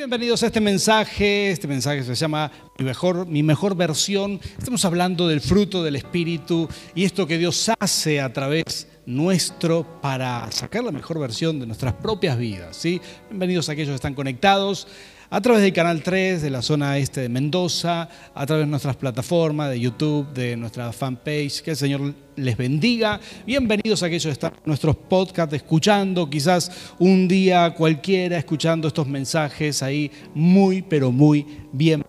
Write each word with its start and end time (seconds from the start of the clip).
bienvenidos 0.00 0.42
a 0.42 0.46
este 0.46 0.62
mensaje. 0.62 1.50
Este 1.50 1.68
mensaje 1.68 2.02
se 2.02 2.14
llama 2.14 2.50
mi 2.78 2.86
mejor, 2.86 3.26
mi 3.26 3.42
mejor 3.42 3.76
versión. 3.76 4.40
Estamos 4.56 4.82
hablando 4.86 5.28
del 5.28 5.42
fruto 5.42 5.84
del 5.84 5.94
Espíritu 5.94 6.66
y 6.94 7.04
esto 7.04 7.26
que 7.26 7.36
Dios 7.36 7.70
hace 7.78 8.18
a 8.18 8.32
través 8.32 8.88
nuestro 9.04 10.00
para 10.00 10.50
sacar 10.52 10.84
la 10.84 10.90
mejor 10.90 11.18
versión 11.18 11.60
de 11.60 11.66
nuestras 11.66 11.92
propias 11.92 12.38
vidas. 12.38 12.82
Bienvenidos 13.28 13.68
a 13.68 13.72
aquellos 13.72 13.90
que 13.90 13.96
están 13.96 14.14
conectados 14.14 14.88
a 15.32 15.40
través 15.40 15.62
del 15.62 15.72
Canal 15.72 16.02
3 16.02 16.42
de 16.42 16.50
la 16.50 16.60
zona 16.60 16.98
este 16.98 17.20
de 17.20 17.28
Mendoza, 17.28 18.08
a 18.34 18.46
través 18.46 18.66
de 18.66 18.70
nuestras 18.70 18.96
plataformas 18.96 19.70
de 19.70 19.78
YouTube, 19.78 20.32
de 20.32 20.56
nuestra 20.56 20.92
fanpage. 20.92 21.62
Que 21.62 21.70
el 21.70 21.76
Señor 21.76 22.14
les 22.34 22.56
bendiga. 22.56 23.20
Bienvenidos 23.46 24.02
a 24.02 24.06
aquellos 24.06 24.24
que 24.24 24.30
están 24.32 24.54
en 24.54 24.62
nuestros 24.64 24.96
podcasts 24.96 25.54
escuchando, 25.54 26.28
quizás 26.28 26.92
un 26.98 27.28
día 27.28 27.72
cualquiera 27.74 28.38
escuchando 28.38 28.88
estos 28.88 29.06
mensajes 29.06 29.84
ahí 29.84 30.10
muy, 30.34 30.82
pero 30.82 31.12
muy 31.12 31.46
bien. 31.72 32.02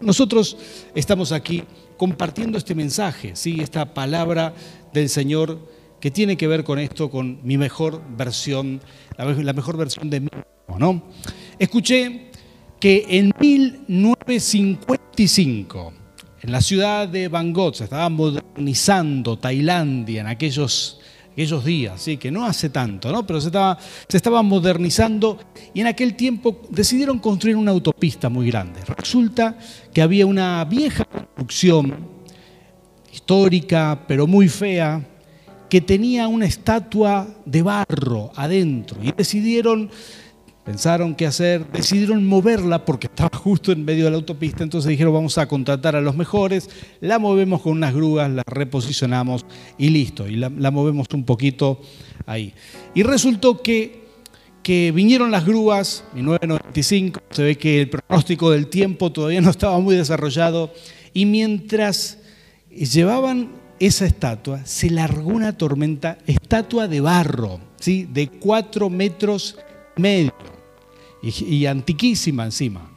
Nosotros 0.00 0.56
estamos 0.96 1.30
aquí 1.30 1.62
compartiendo 1.96 2.58
este 2.58 2.74
mensaje, 2.74 3.36
¿sí? 3.36 3.60
esta 3.60 3.94
palabra 3.94 4.52
del 4.92 5.08
Señor 5.08 5.60
que 6.00 6.10
tiene 6.10 6.36
que 6.36 6.48
ver 6.48 6.64
con 6.64 6.80
esto, 6.80 7.08
con 7.08 7.38
mi 7.44 7.56
mejor 7.56 8.02
versión, 8.16 8.80
la 9.16 9.52
mejor 9.52 9.76
versión 9.76 10.10
de 10.10 10.20
mí. 10.20 10.28
¿no? 10.76 11.02
Escuché 11.58 12.27
que 12.80 13.06
en 13.08 13.32
1955, 13.38 15.92
en 16.42 16.52
la 16.52 16.60
ciudad 16.60 17.08
de 17.08 17.28
Bangkok, 17.28 17.74
se 17.74 17.84
estaba 17.84 18.08
modernizando 18.08 19.38
Tailandia 19.38 20.20
en 20.20 20.26
aquellos, 20.28 21.00
aquellos 21.32 21.64
días, 21.64 22.00
¿sí? 22.00 22.16
que 22.16 22.30
no 22.30 22.44
hace 22.44 22.70
tanto, 22.70 23.10
¿no? 23.10 23.26
pero 23.26 23.40
se 23.40 23.48
estaba, 23.48 23.76
se 24.06 24.16
estaba 24.16 24.40
modernizando 24.42 25.40
y 25.74 25.80
en 25.80 25.88
aquel 25.88 26.14
tiempo 26.14 26.62
decidieron 26.70 27.18
construir 27.18 27.56
una 27.56 27.72
autopista 27.72 28.28
muy 28.28 28.46
grande. 28.46 28.78
Resulta 28.96 29.58
que 29.92 30.00
había 30.00 30.24
una 30.26 30.64
vieja 30.64 31.04
construcción 31.04 32.16
histórica, 33.12 34.04
pero 34.06 34.28
muy 34.28 34.48
fea, 34.48 35.04
que 35.68 35.80
tenía 35.80 36.28
una 36.28 36.46
estatua 36.46 37.26
de 37.44 37.62
barro 37.62 38.30
adentro 38.36 39.00
y 39.02 39.10
decidieron 39.12 39.90
pensaron 40.68 41.14
qué 41.14 41.24
hacer, 41.24 41.66
decidieron 41.72 42.26
moverla 42.26 42.84
porque 42.84 43.06
estaba 43.06 43.38
justo 43.38 43.72
en 43.72 43.86
medio 43.86 44.04
de 44.04 44.10
la 44.10 44.18
autopista, 44.18 44.62
entonces 44.62 44.90
dijeron 44.90 45.14
vamos 45.14 45.38
a 45.38 45.48
contratar 45.48 45.96
a 45.96 46.02
los 46.02 46.14
mejores, 46.14 46.68
la 47.00 47.18
movemos 47.18 47.62
con 47.62 47.72
unas 47.72 47.94
grúas, 47.94 48.30
la 48.30 48.42
reposicionamos 48.44 49.46
y 49.78 49.88
listo, 49.88 50.28
y 50.28 50.36
la, 50.36 50.50
movemos 50.50 51.06
un 51.14 51.24
poquito 51.24 51.80
ahí. 52.26 52.52
Y 52.94 53.02
resultó 53.02 53.62
que, 53.62 54.04
que 54.62 54.92
vinieron 54.92 55.30
las 55.30 55.46
grúas, 55.46 56.04
1995, 56.12 57.22
se 57.30 57.42
ve 57.44 57.56
que 57.56 57.80
el 57.80 57.88
pronóstico 57.88 58.50
del 58.50 58.66
tiempo 58.66 59.10
todavía 59.10 59.40
no 59.40 59.48
estaba 59.48 59.78
muy 59.78 59.96
desarrollado, 59.96 60.74
y 61.14 61.24
mientras 61.24 62.18
llevaban 62.68 63.52
esa 63.80 64.04
estatua, 64.04 64.66
se 64.66 64.90
largó 64.90 65.30
una 65.30 65.56
tormenta, 65.56 66.18
estatua 66.26 66.88
de 66.88 67.00
barro, 67.00 67.58
¿sí? 67.80 68.06
de 68.12 68.28
cuatro 68.28 68.90
metros 68.90 69.56
y 69.96 70.02
medio 70.02 70.57
y, 71.22 71.66
antiquísima 71.66 72.44
encima. 72.44 72.90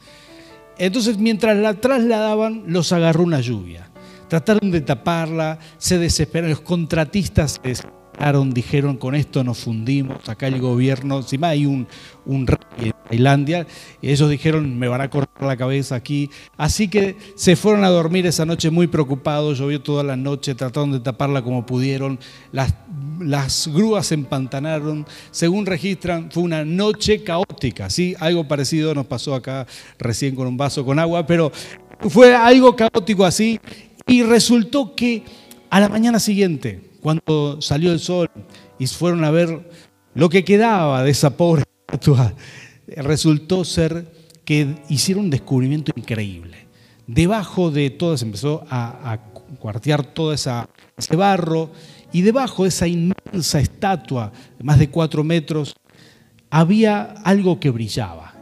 Entonces, 0.78 1.18
mientras 1.18 1.56
la 1.56 1.74
trasladaban, 1.74 2.64
los 2.66 2.92
agarró 2.92 3.22
una 3.22 3.40
lluvia. 3.40 3.90
Trataron 4.28 4.70
de 4.70 4.80
taparla, 4.80 5.58
se 5.78 5.98
desesperaron, 5.98 6.50
los 6.50 6.60
contratistas 6.60 7.60
se 7.62 7.68
desesperaron, 7.68 8.52
dijeron, 8.52 8.96
con 8.96 9.14
esto 9.14 9.44
nos 9.44 9.58
fundimos, 9.58 10.28
acá 10.28 10.46
el 10.46 10.60
gobierno, 10.60 11.18
encima 11.18 11.48
hay 11.48 11.66
un, 11.66 11.86
un 12.24 12.46
rey 12.46 12.91
Tailandia, 13.08 13.66
y 14.00 14.10
ellos 14.10 14.30
dijeron, 14.30 14.78
me 14.78 14.88
van 14.88 15.00
a 15.00 15.10
cortar 15.10 15.46
la 15.46 15.56
cabeza 15.56 15.94
aquí. 15.94 16.30
Así 16.56 16.88
que 16.88 17.16
se 17.34 17.56
fueron 17.56 17.84
a 17.84 17.88
dormir 17.88 18.26
esa 18.26 18.46
noche 18.46 18.70
muy 18.70 18.86
preocupados, 18.86 19.58
llovió 19.58 19.80
toda 19.80 20.02
la 20.02 20.16
noche, 20.16 20.54
trataron 20.54 20.92
de 20.92 21.00
taparla 21.00 21.42
como 21.42 21.66
pudieron, 21.66 22.18
las, 22.52 22.74
las 23.20 23.68
grúas 23.68 24.06
se 24.06 24.14
empantanaron, 24.14 25.06
según 25.30 25.66
registran, 25.66 26.30
fue 26.30 26.42
una 26.42 26.64
noche 26.64 27.22
caótica, 27.22 27.90
¿sí? 27.90 28.14
Algo 28.18 28.46
parecido 28.46 28.94
nos 28.94 29.06
pasó 29.06 29.34
acá 29.34 29.66
recién 29.98 30.34
con 30.34 30.46
un 30.46 30.56
vaso 30.56 30.84
con 30.84 30.98
agua, 30.98 31.26
pero 31.26 31.52
fue 32.08 32.34
algo 32.34 32.74
caótico 32.74 33.24
así, 33.24 33.60
y 34.06 34.22
resultó 34.22 34.94
que 34.94 35.22
a 35.70 35.80
la 35.80 35.88
mañana 35.88 36.18
siguiente, 36.18 36.90
cuando 37.00 37.60
salió 37.60 37.92
el 37.92 38.00
sol 38.00 38.30
y 38.78 38.86
fueron 38.86 39.24
a 39.24 39.30
ver 39.30 39.70
lo 40.14 40.28
que 40.28 40.44
quedaba 40.44 41.02
de 41.02 41.10
esa 41.10 41.36
pobre 41.36 41.64
resultó 42.96 43.64
ser 43.64 44.06
que 44.44 44.76
hicieron 44.88 45.24
un 45.24 45.30
descubrimiento 45.30 45.92
increíble. 45.94 46.66
Debajo 47.06 47.70
de 47.70 47.90
todo 47.90 48.16
empezó 48.20 48.64
a, 48.70 49.18
cuartear 49.58 50.02
todo 50.02 50.32
esa, 50.32 50.66
ese 50.96 51.14
barro 51.14 51.70
y 52.10 52.22
debajo 52.22 52.62
de 52.62 52.70
esa 52.70 52.86
inmensa 52.86 53.60
estatua 53.60 54.32
más 54.62 54.78
de 54.78 54.88
cuatro 54.88 55.22
metros 55.24 55.76
había 56.48 57.02
algo 57.24 57.60
que 57.60 57.70
brillaba, 57.70 58.34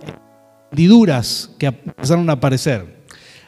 hendiduras 0.71 1.51
que 1.59 1.67
empezaron 1.67 2.31
a 2.31 2.35
aparecer. 2.35 3.01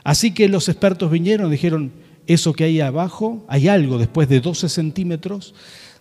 Así 0.05 0.33
que 0.35 0.49
los 0.49 0.69
expertos 0.69 1.11
vinieron 1.11 1.51
dijeron, 1.51 1.93
eso 2.27 2.53
que 2.53 2.65
hay 2.65 2.81
abajo, 2.81 3.45
hay 3.49 3.69
algo 3.69 3.99
después 3.99 4.29
de 4.29 4.41
12 4.41 4.69
centímetros, 4.69 5.55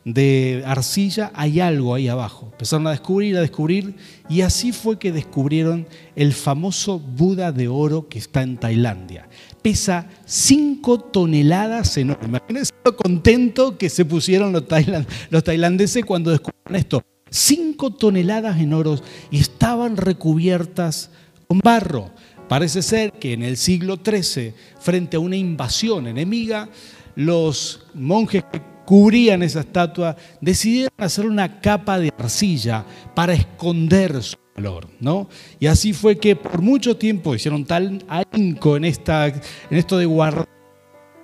de 0.04 0.64
arcilla, 0.66 1.32
hay 1.36 1.60
algo 1.60 1.94
ahí 1.94 2.08
abajo. 2.08 2.50
Empezaron 2.52 2.88
a 2.88 2.92
descubrir, 2.92 3.38
a 3.38 3.42
descubrir, 3.42 3.96
y 4.30 4.42
así 4.42 4.72
fue 4.72 4.98
que 4.98 5.12
descubrieron 5.12 5.88
el 6.16 6.34
famoso 6.34 7.00
Buda 7.00 7.52
de 7.52 7.68
oro 7.68 8.08
que 8.08 8.20
está 8.20 8.42
en 8.42 8.58
Tailandia. 8.58 9.30
Pesa 9.62 10.08
5 10.26 11.00
toneladas 11.00 11.98
enormes. 11.98 12.28
Imagínense 12.28 12.74
lo 12.84 12.96
contento 12.96 13.78
que 13.78 13.90
se 13.90 14.06
pusieron 14.06 14.54
los, 14.54 15.44
tailandeses 15.44 16.04
cuando 16.06 16.32
descubrieron 16.32 16.76
esto. 16.76 17.04
5 17.30 17.92
toneladas 17.92 18.60
en 18.60 18.74
oro 18.74 19.00
y 19.30 19.40
estaban 19.40 19.98
recubiertas 19.98 21.12
con 21.48 21.60
barro. 21.60 22.10
Parece 22.50 22.82
ser 22.82 23.14
que 23.14 23.34
en 23.34 23.44
el 23.44 23.56
siglo 23.56 23.98
XIII, 24.04 24.54
frente 24.80 25.16
a 25.16 25.22
una 25.22 25.38
invasión 25.38 26.08
enemiga, 26.08 26.68
los 27.16 27.86
monjes 27.94 28.44
que 28.52 28.71
cubrían 28.92 29.42
esa 29.42 29.62
estatua, 29.62 30.18
decidieron 30.42 30.92
hacer 30.98 31.26
una 31.26 31.62
capa 31.62 31.98
de 31.98 32.12
arcilla 32.20 32.84
para 33.16 33.32
esconder 33.32 34.22
su 34.22 34.36
valor. 34.54 34.90
¿no? 35.00 35.30
Y 35.62 35.68
así 35.68 35.94
fue 35.94 36.18
que 36.18 36.36
por 36.36 36.62
mucho 36.62 36.98
tiempo 36.98 37.34
hicieron 37.34 37.64
tal 37.64 38.04
ahínco 38.10 38.76
en, 38.76 38.84
esta, 38.84 39.28
en 39.28 39.42
esto 39.70 39.98
de 39.98 40.06
guardar 40.06 40.46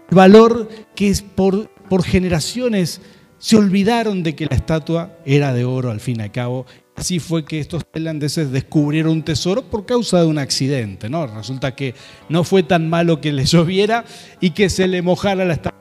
el 0.10 0.16
valor 0.16 0.70
que 0.96 1.10
es 1.10 1.22
por, 1.22 1.70
por 1.90 2.06
generaciones 2.06 3.02
se 3.38 3.58
olvidaron 3.58 4.24
de 4.24 4.34
que 4.34 4.46
la 4.46 4.56
estatua 4.56 5.18
era 5.26 5.52
de 5.54 5.66
oro 5.66 5.92
al 5.92 6.00
fin 6.00 6.22
y 6.22 6.24
al 6.24 6.32
cabo. 6.32 6.66
Así 6.96 7.20
fue 7.20 7.44
que 7.44 7.60
estos 7.60 7.84
tailandeses 7.92 8.50
descubrieron 8.50 9.12
un 9.12 9.24
tesoro 9.24 9.64
por 9.64 9.86
causa 9.86 10.22
de 10.22 10.28
un 10.28 10.38
accidente. 10.38 11.10
¿no? 11.10 11.28
Resulta 11.28 11.76
que 11.76 11.96
no 12.30 12.46
fue 12.46 12.64
tan 12.64 12.90
malo 12.90 13.20
que 13.20 13.34
le 13.34 13.44
lloviera 13.46 14.06
y 14.40 14.52
que 14.52 14.70
se 14.70 14.88
le 14.88 15.02
mojara 15.02 15.44
la 15.44 15.56
estatua 15.56 15.77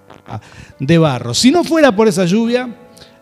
de 0.79 0.99
barro. 0.99 1.35
Si 1.35 1.51
no 1.51 1.65
fuera 1.65 1.95
por 1.95 2.09
esa 2.09 2.25
lluvia, 2.25 2.69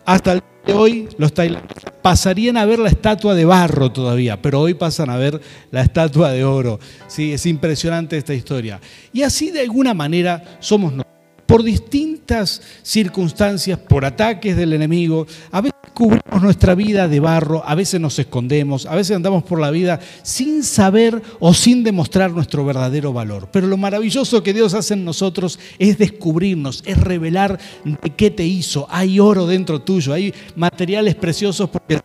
hasta 0.05 0.33
el 0.33 0.39
día 0.39 0.73
de 0.73 0.73
hoy 0.73 1.09
los 1.17 1.33
tailandeses 1.33 1.83
pasarían 2.01 2.57
a 2.57 2.65
ver 2.65 2.77
la 2.77 2.89
estatua 2.89 3.33
de 3.33 3.45
barro 3.45 3.91
todavía, 3.91 4.39
pero 4.41 4.61
hoy 4.61 4.75
pasan 4.75 5.09
a 5.09 5.17
ver 5.17 5.41
la 5.71 5.81
estatua 5.81 6.31
de 6.31 6.43
oro. 6.43 6.79
Sí, 7.07 7.33
es 7.33 7.45
impresionante 7.47 8.15
esta 8.17 8.33
historia. 8.33 8.79
Y 9.11 9.23
así 9.23 9.49
de 9.49 9.61
alguna 9.61 9.93
manera 9.93 10.57
somos 10.59 10.91
nosotros 10.91 11.14
por 11.45 11.63
distintas 11.63 12.61
circunstancias, 12.81 13.79
por 13.79 14.05
ataques 14.05 14.55
del 14.55 14.73
enemigo. 14.73 15.27
A 15.51 15.61
veces 15.61 15.75
cubrimos 15.93 16.41
nuestra 16.41 16.75
vida 16.75 17.07
de 17.07 17.19
barro, 17.19 17.63
a 17.65 17.75
veces 17.75 18.01
nos 18.01 18.19
escondemos, 18.19 18.85
a 18.85 18.95
veces 18.95 19.15
andamos 19.15 19.43
por 19.43 19.59
la 19.59 19.71
vida 19.71 19.99
sin 20.23 20.63
saber 20.63 21.21
o 21.39 21.53
sin 21.53 21.83
demostrar 21.83 22.31
nuestro 22.31 22.65
verdadero 22.65 23.13
valor. 23.13 23.49
Pero 23.51 23.67
lo 23.67 23.77
maravilloso 23.77 24.43
que 24.43 24.53
Dios 24.53 24.73
hace 24.73 24.93
en 24.95 25.05
nosotros 25.05 25.59
es 25.79 25.97
descubrirnos, 25.97 26.83
es 26.85 26.97
revelar 26.97 27.59
de 27.83 28.09
qué 28.11 28.31
te 28.31 28.45
hizo. 28.45 28.87
Hay 28.89 29.19
oro 29.19 29.47
dentro 29.47 29.81
tuyo, 29.81 30.13
hay 30.13 30.33
materiales 30.55 31.15
preciosos 31.15 31.69
porque 31.69 31.99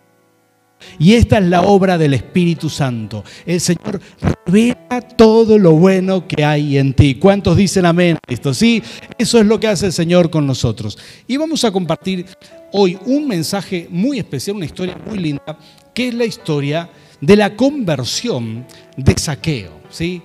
y 0.98 1.14
esta 1.14 1.38
es 1.38 1.44
la 1.44 1.62
obra 1.62 1.98
del 1.98 2.14
Espíritu 2.14 2.68
Santo. 2.68 3.24
El 3.46 3.60
Señor 3.60 4.00
revela 4.46 5.00
todo 5.00 5.58
lo 5.58 5.72
bueno 5.72 6.26
que 6.26 6.44
hay 6.44 6.78
en 6.78 6.94
ti. 6.94 7.14
¿Cuántos 7.14 7.56
dicen 7.56 7.86
amén 7.86 8.16
a 8.16 8.32
esto? 8.32 8.54
Sí, 8.54 8.82
eso 9.18 9.38
es 9.38 9.46
lo 9.46 9.58
que 9.60 9.68
hace 9.68 9.86
el 9.86 9.92
Señor 9.92 10.30
con 10.30 10.46
nosotros. 10.46 10.98
Y 11.26 11.36
vamos 11.36 11.64
a 11.64 11.72
compartir 11.72 12.26
hoy 12.72 12.98
un 13.06 13.26
mensaje 13.26 13.86
muy 13.90 14.18
especial, 14.18 14.56
una 14.56 14.66
historia 14.66 14.96
muy 15.06 15.18
linda, 15.18 15.58
que 15.94 16.08
es 16.08 16.14
la 16.14 16.24
historia 16.24 16.90
de 17.20 17.36
la 17.36 17.56
conversión 17.56 18.66
de 18.96 19.14
Saqueo. 19.18 19.72
¿sí? 19.90 20.22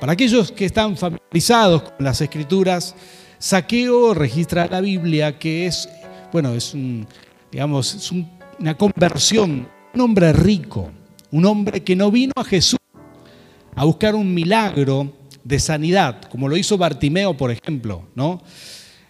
Para 0.00 0.12
aquellos 0.12 0.52
que 0.52 0.64
están 0.64 0.96
familiarizados 0.96 1.82
con 1.82 2.04
las 2.04 2.20
escrituras, 2.20 2.94
Saqueo 3.38 4.14
registra 4.14 4.66
la 4.66 4.80
Biblia 4.80 5.38
que 5.38 5.66
es, 5.66 5.88
bueno, 6.32 6.54
es 6.54 6.74
digamos, 7.50 7.94
es 7.94 8.12
una 8.58 8.76
conversión 8.76 9.68
un 9.94 10.00
hombre 10.00 10.32
rico, 10.32 10.90
un 11.30 11.44
hombre 11.44 11.82
que 11.82 11.96
no 11.96 12.10
vino 12.10 12.32
a 12.36 12.44
Jesús 12.44 12.78
a 13.74 13.84
buscar 13.84 14.14
un 14.14 14.34
milagro 14.34 15.12
de 15.44 15.58
sanidad, 15.58 16.22
como 16.22 16.48
lo 16.48 16.56
hizo 16.56 16.76
Bartimeo, 16.76 17.36
por 17.36 17.50
ejemplo, 17.50 18.02
¿no? 18.14 18.42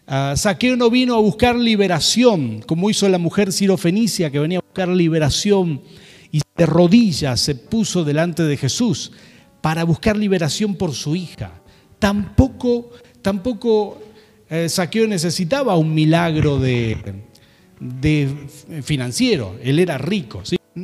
Ah, 0.07 0.35
Saqueo 0.37 0.77
no 0.77 0.91
vino 0.91 1.15
a 1.15 1.21
buscar 1.21 1.57
liberación, 1.57 2.63
como 2.67 2.89
hizo 2.91 3.09
la 3.09 3.19
mujer 3.19 3.53
sirofenicia 3.53 4.31
que 4.31 4.39
venía 4.39 4.59
a 4.59 4.63
buscar 4.63 4.89
liberación 4.89 5.83
y 6.31 6.41
de 6.57 6.67
rodillas 6.67 7.41
se 7.41 7.55
puso 7.55 8.05
delante 8.05 8.43
de 8.43 8.57
Jesús 8.57 9.13
para 9.61 9.85
buscar 9.85 10.17
liberación 10.17 10.77
por 10.77 10.93
su 10.93 11.17
hija. 11.17 11.61
Tampoco, 11.99 12.91
tampoco 13.21 13.99
eh, 14.49 14.69
Saqueo 14.69 15.07
necesitaba 15.07 15.77
un 15.77 15.93
milagro 15.95 16.59
de, 16.59 16.97
de 17.81 18.83
financiero, 18.83 19.57
él 19.63 19.79
era 19.79 19.99
rico. 19.99 20.43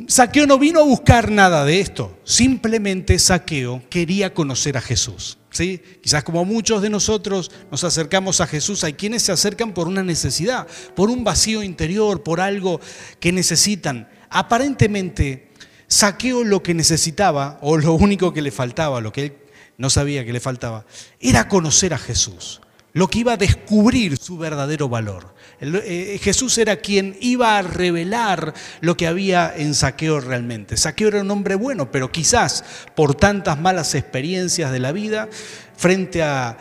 Saqueo 0.08 0.46
no 0.46 0.58
vino 0.58 0.80
a 0.80 0.84
buscar 0.84 1.30
nada 1.30 1.64
de 1.64 1.80
esto, 1.80 2.18
simplemente 2.24 3.18
Saqueo 3.18 3.82
quería 3.90 4.32
conocer 4.32 4.76
a 4.76 4.80
Jesús. 4.80 5.38
¿sí? 5.50 5.80
Quizás 6.02 6.24
como 6.24 6.44
muchos 6.44 6.82
de 6.82 6.90
nosotros 6.90 7.50
nos 7.70 7.84
acercamos 7.84 8.40
a 8.40 8.46
Jesús, 8.46 8.84
hay 8.84 8.94
quienes 8.94 9.22
se 9.22 9.32
acercan 9.32 9.72
por 9.72 9.88
una 9.88 10.02
necesidad, 10.02 10.66
por 10.94 11.10
un 11.10 11.24
vacío 11.24 11.62
interior, 11.62 12.22
por 12.22 12.40
algo 12.40 12.80
que 13.20 13.32
necesitan. 13.32 14.08
Aparentemente, 14.30 15.50
Saqueo 15.86 16.44
lo 16.44 16.62
que 16.62 16.74
necesitaba, 16.74 17.58
o 17.60 17.76
lo 17.76 17.94
único 17.94 18.32
que 18.32 18.42
le 18.42 18.50
faltaba, 18.50 19.00
lo 19.00 19.12
que 19.12 19.22
él 19.24 19.32
no 19.76 19.90
sabía 19.90 20.24
que 20.24 20.32
le 20.32 20.40
faltaba, 20.40 20.86
era 21.20 21.48
conocer 21.48 21.94
a 21.94 21.98
Jesús 21.98 22.60
lo 22.94 23.08
que 23.08 23.18
iba 23.18 23.32
a 23.32 23.36
descubrir 23.36 24.16
su 24.16 24.38
verdadero 24.38 24.88
valor. 24.88 25.34
Eh, 25.64 26.18
Jesús 26.22 26.58
era 26.58 26.76
quien 26.76 27.16
iba 27.20 27.58
a 27.58 27.62
revelar 27.62 28.54
lo 28.80 28.96
que 28.96 29.06
había 29.06 29.52
en 29.56 29.74
Saqueo 29.74 30.20
realmente. 30.20 30.76
Saqueo 30.76 31.08
era 31.08 31.20
un 31.20 31.30
hombre 31.30 31.54
bueno, 31.54 31.90
pero 31.90 32.12
quizás 32.12 32.64
por 32.94 33.14
tantas 33.14 33.58
malas 33.58 33.94
experiencias 33.94 34.72
de 34.72 34.80
la 34.80 34.92
vida, 34.92 35.28
frente 35.76 36.22
a, 36.22 36.58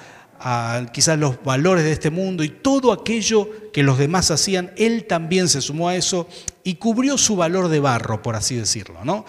quizás 0.92 1.18
los 1.18 1.42
valores 1.44 1.86
de 1.86 1.94
este 1.94 2.10
mundo 2.10 2.44
y 2.44 2.50
todo 2.50 2.92
aquello 2.92 3.72
que 3.72 3.82
los 3.82 3.98
demás 3.98 4.30
hacían, 4.30 4.72
él 4.76 5.06
también 5.06 5.48
se 5.48 5.62
sumó 5.62 5.88
a 5.88 5.96
eso 5.96 6.28
y 6.66 6.76
cubrió 6.76 7.18
su 7.18 7.38
valor 7.38 7.70
de 7.70 7.80
barro, 7.80 8.22
por 8.22 8.36
así 8.36 8.56
decirlo. 8.56 9.06
¿no? 9.06 9.26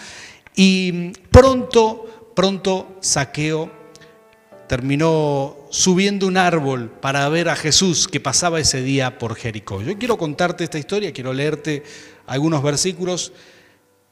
Y 0.57 1.11
pronto, 1.31 2.33
pronto 2.35 2.97
Saqueo 3.01 3.71
terminó 4.67 5.64
subiendo 5.75 6.29
un 6.29 6.37
árbol 6.37 6.89
para 6.89 7.29
ver 7.29 7.49
a 7.49 7.57
Jesús 7.57 8.07
que 8.07 8.21
pasaba 8.21 8.61
ese 8.61 8.81
día 8.81 9.19
por 9.19 9.35
Jericó. 9.35 9.83
Yo 9.83 9.99
quiero 9.99 10.17
contarte 10.17 10.63
esta 10.63 10.79
historia, 10.79 11.13
quiero 11.13 11.33
leerte 11.33 11.83
algunos 12.29 12.63
versículos. 12.63 13.33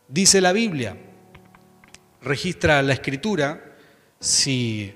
Dice 0.09 0.41
la 0.41 0.53
Biblia, 0.53 0.97
registra 2.21 2.83
la 2.83 2.95
escritura, 2.95 3.77
si 4.19 4.93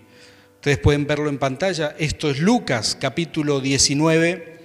ustedes 0.56 0.78
pueden 0.78 1.06
verlo 1.06 1.28
en 1.28 1.38
pantalla, 1.38 1.94
esto 2.00 2.30
es 2.30 2.40
Lucas 2.40 2.98
capítulo 3.00 3.60
19, 3.60 4.58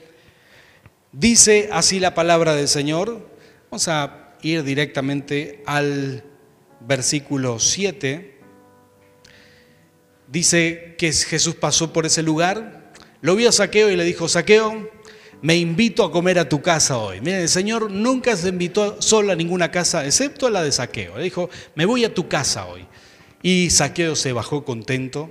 dice 1.11 1.69
así 1.71 1.99
la 1.99 2.15
palabra 2.15 2.55
del 2.55 2.67
Señor, 2.67 3.29
vamos 3.69 3.87
a 3.87 4.33
ir 4.41 4.63
directamente 4.63 5.61
al 5.67 6.23
versículo 6.79 7.59
7 7.59 8.30
Dice 10.31 10.95
que 10.97 11.11
Jesús 11.11 11.55
pasó 11.55 11.91
por 11.91 12.05
ese 12.05 12.23
lugar, 12.23 12.93
lo 13.19 13.35
vio 13.35 13.49
a 13.49 13.51
Saqueo 13.51 13.89
y 13.89 13.97
le 13.97 14.05
dijo, 14.05 14.29
Saqueo, 14.29 14.89
me 15.41 15.57
invito 15.57 16.05
a 16.05 16.11
comer 16.11 16.39
a 16.39 16.47
tu 16.47 16.61
casa 16.61 16.97
hoy. 16.97 17.19
Miren, 17.19 17.41
el 17.41 17.49
Señor 17.49 17.91
nunca 17.91 18.37
se 18.37 18.47
invitó 18.47 19.01
solo 19.01 19.33
a 19.33 19.35
ninguna 19.35 19.71
casa, 19.71 20.05
excepto 20.05 20.47
a 20.47 20.49
la 20.49 20.63
de 20.63 20.71
Saqueo. 20.71 21.17
Le 21.17 21.23
dijo, 21.23 21.49
me 21.75 21.85
voy 21.85 22.05
a 22.05 22.13
tu 22.13 22.29
casa 22.29 22.65
hoy. 22.67 22.87
Y 23.43 23.71
Saqueo 23.71 24.15
se 24.15 24.31
bajó 24.31 24.63
contento. 24.63 25.29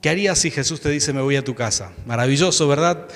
¿Qué 0.00 0.08
harías 0.08 0.38
si 0.38 0.50
Jesús 0.50 0.80
te 0.80 0.88
dice, 0.88 1.12
me 1.12 1.20
voy 1.20 1.36
a 1.36 1.44
tu 1.44 1.54
casa? 1.54 1.92
Maravilloso, 2.06 2.66
¿verdad? 2.68 3.08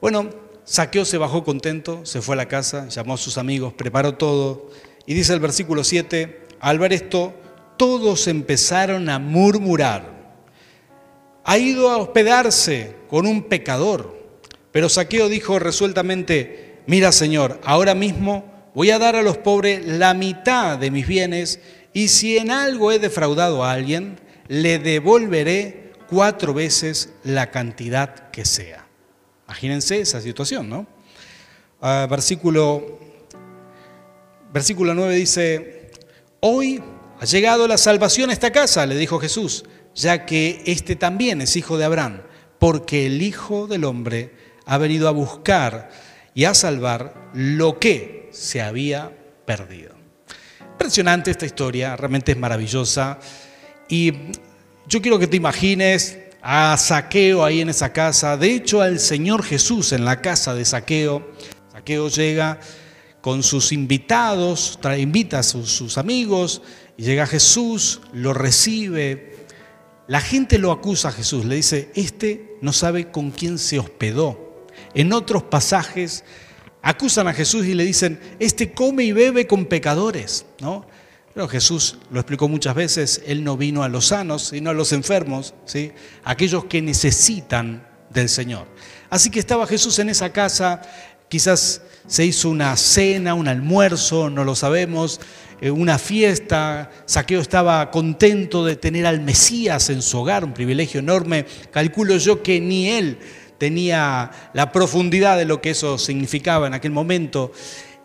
Bueno, 0.00 0.30
Saqueo 0.64 1.04
se 1.04 1.18
bajó 1.18 1.42
contento, 1.42 2.06
se 2.06 2.22
fue 2.22 2.34
a 2.34 2.36
la 2.36 2.46
casa, 2.46 2.88
llamó 2.88 3.14
a 3.14 3.18
sus 3.18 3.36
amigos, 3.36 3.72
preparó 3.72 4.14
todo. 4.14 4.70
Y 5.06 5.14
dice 5.14 5.32
el 5.32 5.40
versículo 5.40 5.82
7, 5.82 6.46
al 6.60 6.78
ver 6.78 6.92
esto, 6.92 7.34
todos 7.78 8.28
empezaron 8.28 9.08
a 9.08 9.18
murmurar. 9.18 10.18
Ha 11.44 11.56
ido 11.56 11.88
a 11.88 11.96
hospedarse 11.96 12.94
con 13.08 13.26
un 13.26 13.44
pecador. 13.44 14.18
Pero 14.70 14.90
Saqueo 14.90 15.30
dijo 15.30 15.58
resueltamente, 15.58 16.80
mira 16.86 17.10
Señor, 17.10 17.58
ahora 17.64 17.94
mismo 17.94 18.44
voy 18.74 18.90
a 18.90 18.98
dar 18.98 19.16
a 19.16 19.22
los 19.22 19.38
pobres 19.38 19.86
la 19.86 20.12
mitad 20.12 20.76
de 20.76 20.90
mis 20.90 21.06
bienes 21.06 21.60
y 21.94 22.08
si 22.08 22.36
en 22.36 22.50
algo 22.50 22.92
he 22.92 22.98
defraudado 22.98 23.64
a 23.64 23.72
alguien, 23.72 24.20
le 24.48 24.78
devolveré 24.78 25.92
cuatro 26.08 26.52
veces 26.52 27.14
la 27.24 27.50
cantidad 27.50 28.30
que 28.30 28.44
sea. 28.44 28.86
Imagínense 29.46 30.00
esa 30.00 30.20
situación, 30.20 30.68
¿no? 30.68 30.86
Ah, 31.80 32.06
versículo, 32.10 32.98
versículo 34.52 34.94
9 34.94 35.14
dice, 35.14 35.90
hoy 36.40 36.82
ha 37.20 37.24
llegado 37.24 37.66
la 37.66 37.78
salvación 37.78 38.30
a 38.30 38.32
esta 38.32 38.52
casa, 38.52 38.86
le 38.86 38.96
dijo 38.96 39.18
Jesús, 39.18 39.64
ya 39.94 40.24
que 40.24 40.62
este 40.66 40.94
también 40.94 41.40
es 41.40 41.56
hijo 41.56 41.76
de 41.76 41.84
Abraham, 41.84 42.22
porque 42.58 43.06
el 43.06 43.22
Hijo 43.22 43.66
del 43.66 43.84
Hombre 43.84 44.34
ha 44.66 44.78
venido 44.78 45.08
a 45.08 45.12
buscar 45.12 45.90
y 46.34 46.44
a 46.44 46.54
salvar 46.54 47.30
lo 47.34 47.80
que 47.80 48.28
se 48.32 48.62
había 48.62 49.10
perdido. 49.44 49.96
Impresionante 50.60 51.32
esta 51.32 51.46
historia, 51.46 51.96
realmente 51.96 52.32
es 52.32 52.38
maravillosa. 52.38 53.18
Y 53.88 54.12
yo 54.86 55.02
quiero 55.02 55.18
que 55.18 55.26
te 55.26 55.36
imagines 55.36 56.18
a 56.40 56.76
Saqueo 56.76 57.44
ahí 57.44 57.60
en 57.60 57.70
esa 57.70 57.92
casa, 57.92 58.36
de 58.36 58.54
hecho 58.54 58.80
al 58.80 59.00
Señor 59.00 59.42
Jesús 59.42 59.92
en 59.92 60.04
la 60.04 60.20
casa 60.20 60.54
de 60.54 60.64
Saqueo. 60.64 61.32
Saqueo 61.72 62.08
llega 62.08 62.60
con 63.20 63.42
sus 63.42 63.72
invitados, 63.72 64.78
invita 64.96 65.40
a 65.40 65.42
sus 65.42 65.98
amigos 65.98 66.62
y 66.98 67.04
llega 67.04 67.26
Jesús, 67.26 68.00
lo 68.12 68.34
recibe. 68.34 69.36
La 70.08 70.20
gente 70.20 70.58
lo 70.58 70.72
acusa 70.72 71.08
a 71.08 71.12
Jesús, 71.12 71.44
le 71.44 71.54
dice, 71.54 71.90
este 71.94 72.56
no 72.60 72.72
sabe 72.72 73.10
con 73.12 73.30
quién 73.30 73.58
se 73.58 73.78
hospedó. 73.78 74.66
En 74.94 75.12
otros 75.12 75.44
pasajes 75.44 76.24
acusan 76.82 77.28
a 77.28 77.34
Jesús 77.34 77.66
y 77.66 77.74
le 77.74 77.84
dicen, 77.84 78.18
este 78.40 78.72
come 78.72 79.04
y 79.04 79.12
bebe 79.12 79.46
con 79.46 79.66
pecadores, 79.66 80.44
¿no? 80.60 80.86
Pero 81.34 81.46
Jesús 81.46 81.98
lo 82.10 82.18
explicó 82.18 82.48
muchas 82.48 82.74
veces, 82.74 83.22
Él 83.24 83.44
no 83.44 83.56
vino 83.56 83.84
a 83.84 83.88
los 83.88 84.06
sanos, 84.06 84.48
sino 84.48 84.70
a 84.70 84.74
los 84.74 84.92
enfermos, 84.92 85.54
¿sí? 85.66 85.92
aquellos 86.24 86.64
que 86.64 86.82
necesitan 86.82 87.86
del 88.10 88.28
Señor. 88.28 88.66
Así 89.08 89.30
que 89.30 89.38
estaba 89.38 89.68
Jesús 89.68 90.00
en 90.00 90.08
esa 90.08 90.32
casa, 90.32 90.82
quizás 91.28 91.82
se 92.08 92.24
hizo 92.24 92.48
una 92.48 92.76
cena, 92.76 93.34
un 93.34 93.46
almuerzo, 93.46 94.30
no 94.30 94.42
lo 94.42 94.56
sabemos, 94.56 95.20
una 95.62 95.98
fiesta, 95.98 96.90
Saqueo 97.04 97.40
estaba 97.40 97.90
contento 97.90 98.64
de 98.64 98.76
tener 98.76 99.06
al 99.06 99.20
Mesías 99.20 99.90
en 99.90 100.02
su 100.02 100.18
hogar, 100.18 100.44
un 100.44 100.54
privilegio 100.54 101.00
enorme. 101.00 101.46
Calculo 101.70 102.16
yo 102.16 102.42
que 102.42 102.60
ni 102.60 102.88
él 102.88 103.18
tenía 103.58 104.30
la 104.52 104.70
profundidad 104.70 105.36
de 105.36 105.44
lo 105.44 105.60
que 105.60 105.70
eso 105.70 105.98
significaba 105.98 106.66
en 106.68 106.74
aquel 106.74 106.92
momento. 106.92 107.52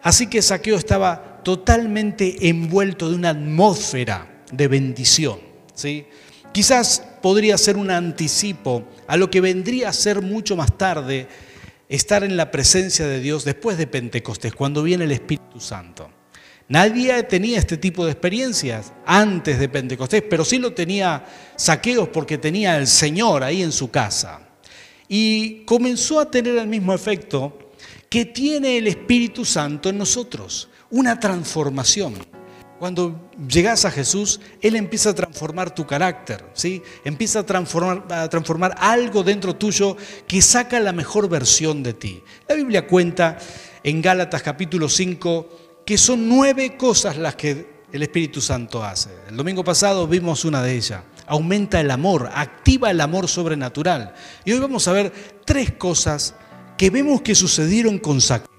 Así 0.02 0.28
que 0.28 0.42
Saqueo 0.42 0.76
estaba 0.76 1.42
totalmente 1.44 2.50
envuelto 2.50 3.10
de 3.10 3.16
una 3.16 3.30
atmósfera 3.30 4.44
de 4.52 4.68
bendición. 4.68 5.40
¿sí? 5.74 6.06
Quizás 6.52 7.04
podría 7.22 7.58
ser 7.58 7.78
un 7.78 7.92
anticipo 7.92 8.84
a 9.08 9.16
lo 9.16 9.30
que 9.30 9.42
vendría 9.42 9.90
a 9.90 9.94
ser 9.94 10.22
mucho 10.22 10.56
más 10.56 10.78
tarde 10.78 11.28
estar 11.88 12.24
en 12.24 12.36
la 12.36 12.52
presencia 12.52 13.06
de 13.06 13.20
Dios 13.20 13.46
después 13.46 13.78
de 13.78 13.88
Pentecostés, 13.88 14.54
cuando 14.54 14.82
viene 14.82 15.04
el 15.04 15.12
Espíritu 15.12 15.60
Santo. 15.60 16.10
Nadie 16.74 17.22
tenía 17.22 17.60
este 17.60 17.78
tipo 17.78 18.04
de 18.04 18.14
experiencias 18.14 18.94
antes 19.06 19.60
de 19.60 19.70
Pentecostés, 19.70 20.24
pero 20.28 20.44
sí 20.44 20.58
lo 20.58 20.74
tenía 20.74 21.24
saqueos 21.56 22.10
porque 22.10 22.40
tenía 22.40 22.78
el 22.78 22.88
Señor 22.88 23.44
ahí 23.44 23.62
en 23.62 23.72
su 23.72 23.92
casa. 23.92 24.40
Y 25.08 25.58
comenzó 25.66 26.20
a 26.20 26.32
tener 26.32 26.58
el 26.58 26.66
mismo 26.66 26.96
efecto 26.96 27.70
que 28.10 28.26
tiene 28.26 28.80
el 28.80 28.88
Espíritu 28.88 29.46
Santo 29.46 29.88
en 29.88 30.00
nosotros, 30.00 30.68
una 30.90 31.20
transformación. 31.20 32.16
Cuando 32.80 33.30
llegas 33.48 33.86
a 33.86 33.92
Jesús, 33.92 34.40
Él 34.60 34.76
empieza 34.76 35.12
a 35.12 35.14
transformar 35.14 35.76
tu 35.76 35.86
carácter, 35.86 36.44
¿sí? 36.54 36.82
empieza 37.06 37.42
a 37.42 37.46
transformar, 37.46 38.06
a 38.10 38.28
transformar 38.30 38.76
algo 38.80 39.22
dentro 39.22 39.56
tuyo 39.56 39.96
que 40.28 40.42
saca 40.42 40.80
la 40.80 40.92
mejor 40.92 41.30
versión 41.30 41.84
de 41.84 41.94
ti. 41.94 42.24
La 42.48 42.56
Biblia 42.56 42.88
cuenta 42.88 43.38
en 43.84 44.02
Gálatas 44.02 44.42
capítulo 44.42 44.90
5, 44.90 45.63
que 45.86 45.98
son 45.98 46.28
nueve 46.28 46.78
cosas 46.78 47.18
las 47.18 47.36
que 47.36 47.84
el 47.92 48.04
Espíritu 48.04 48.42
Santo 48.42 48.84
hace. 48.84 49.10
El 49.30 49.38
domingo 49.38 49.64
pasado 49.64 50.08
vimos 50.08 50.46
una 50.46 50.62
de 50.64 50.76
ellas. 50.76 51.02
Aumenta 51.28 51.80
el 51.80 51.92
amor, 51.92 52.30
activa 52.34 52.92
el 52.92 53.02
amor 53.02 53.28
sobrenatural. 53.28 54.14
Y 54.46 54.52
hoy 54.52 54.60
vamos 54.60 54.88
a 54.88 54.94
ver 54.94 55.14
tres 55.46 55.74
cosas 55.74 56.36
que 56.78 56.90
vemos 56.90 57.22
que 57.22 57.36
sucedieron 57.36 58.00
con 58.00 58.20
Saqueo. 58.20 58.50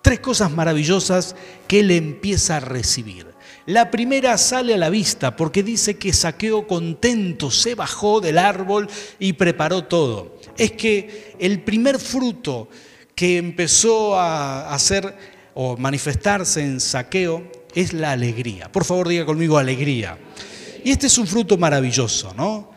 Tres 0.00 0.20
cosas 0.20 0.50
maravillosas 0.52 1.34
que 1.66 1.80
él 1.80 1.90
empieza 1.90 2.58
a 2.58 2.60
recibir. 2.60 3.34
La 3.66 3.90
primera 3.90 4.36
sale 4.36 4.74
a 4.74 4.78
la 4.78 4.90
vista 4.90 5.36
porque 5.36 5.62
dice 5.62 5.96
que 5.96 6.12
Saqueo 6.12 6.66
contento 6.66 7.50
se 7.50 7.74
bajó 7.74 8.20
del 8.20 8.36
árbol 8.36 8.88
y 9.18 9.32
preparó 9.32 9.84
todo. 9.84 10.38
Es 10.58 10.72
que 10.72 11.34
el 11.38 11.62
primer 11.62 11.98
fruto 11.98 12.68
que 13.14 13.38
empezó 13.38 14.16
a 14.16 14.74
hacer 14.74 15.33
o 15.54 15.76
manifestarse 15.76 16.62
en 16.62 16.80
Saqueo 16.80 17.50
es 17.74 17.92
la 17.92 18.12
alegría. 18.12 18.70
Por 18.70 18.84
favor, 18.84 19.08
diga 19.08 19.24
conmigo 19.24 19.58
alegría. 19.58 20.18
Y 20.84 20.90
este 20.90 21.06
es 21.06 21.18
un 21.18 21.26
fruto 21.26 21.56
maravilloso, 21.56 22.34
¿no? 22.34 22.70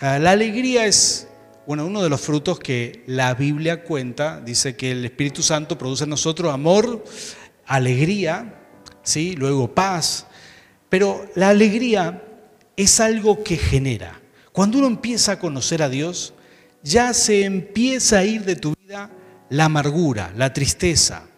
Ah, 0.00 0.18
la 0.18 0.30
alegría 0.30 0.86
es 0.86 1.28
bueno, 1.66 1.86
uno 1.86 2.02
de 2.02 2.08
los 2.08 2.20
frutos 2.20 2.58
que 2.58 3.04
la 3.06 3.34
Biblia 3.34 3.84
cuenta, 3.84 4.40
dice 4.40 4.74
que 4.74 4.90
el 4.90 5.04
Espíritu 5.04 5.42
Santo 5.42 5.78
produce 5.78 6.04
en 6.04 6.10
nosotros 6.10 6.52
amor, 6.52 7.04
alegría, 7.66 8.62
¿sí? 9.04 9.34
luego 9.36 9.72
paz, 9.72 10.26
pero 10.88 11.24
la 11.36 11.50
alegría 11.50 12.24
es 12.76 12.98
algo 12.98 13.44
que 13.44 13.56
genera. 13.56 14.20
Cuando 14.52 14.78
uno 14.78 14.88
empieza 14.88 15.32
a 15.32 15.38
conocer 15.38 15.82
a 15.82 15.88
Dios, 15.88 16.34
ya 16.82 17.14
se 17.14 17.44
empieza 17.44 18.18
a 18.18 18.24
ir 18.24 18.44
de 18.44 18.56
tu 18.56 18.74
vida 18.74 19.10
la 19.48 19.66
amargura, 19.66 20.32
la 20.36 20.52
tristeza, 20.52 21.28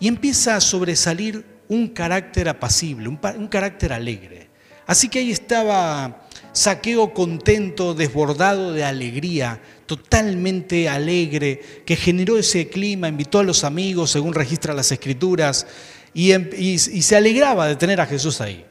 y 0.00 0.08
empieza 0.08 0.56
a 0.56 0.60
sobresalir 0.60 1.44
un 1.68 1.88
carácter 1.88 2.48
apacible, 2.48 3.08
un, 3.08 3.48
carácter 3.48 3.92
alegre. 3.92 4.48
Así 4.86 5.08
que 5.08 5.18
ahí 5.18 5.32
estaba 5.32 6.26
Saqueo 6.52 7.12
contento, 7.12 7.92
desbordado 7.94 8.72
de 8.72 8.84
alegría, 8.84 9.60
totalmente 9.86 10.88
alegre, 10.88 11.60
que 11.84 11.96
generó 11.96 12.38
ese 12.38 12.68
clima, 12.68 13.08
invitó 13.08 13.40
a 13.40 13.42
los 13.42 13.64
amigos, 13.64 14.10
según 14.10 14.32
registra 14.32 14.72
las 14.72 14.90
escrituras, 14.92 15.66
y, 16.14 16.32
em, 16.32 16.50
se 16.78 17.16
alegraba 17.16 17.66
de 17.66 17.76
tener 17.76 18.00
a 18.00 18.06
Jesús 18.06 18.40
ahí. 18.40 18.64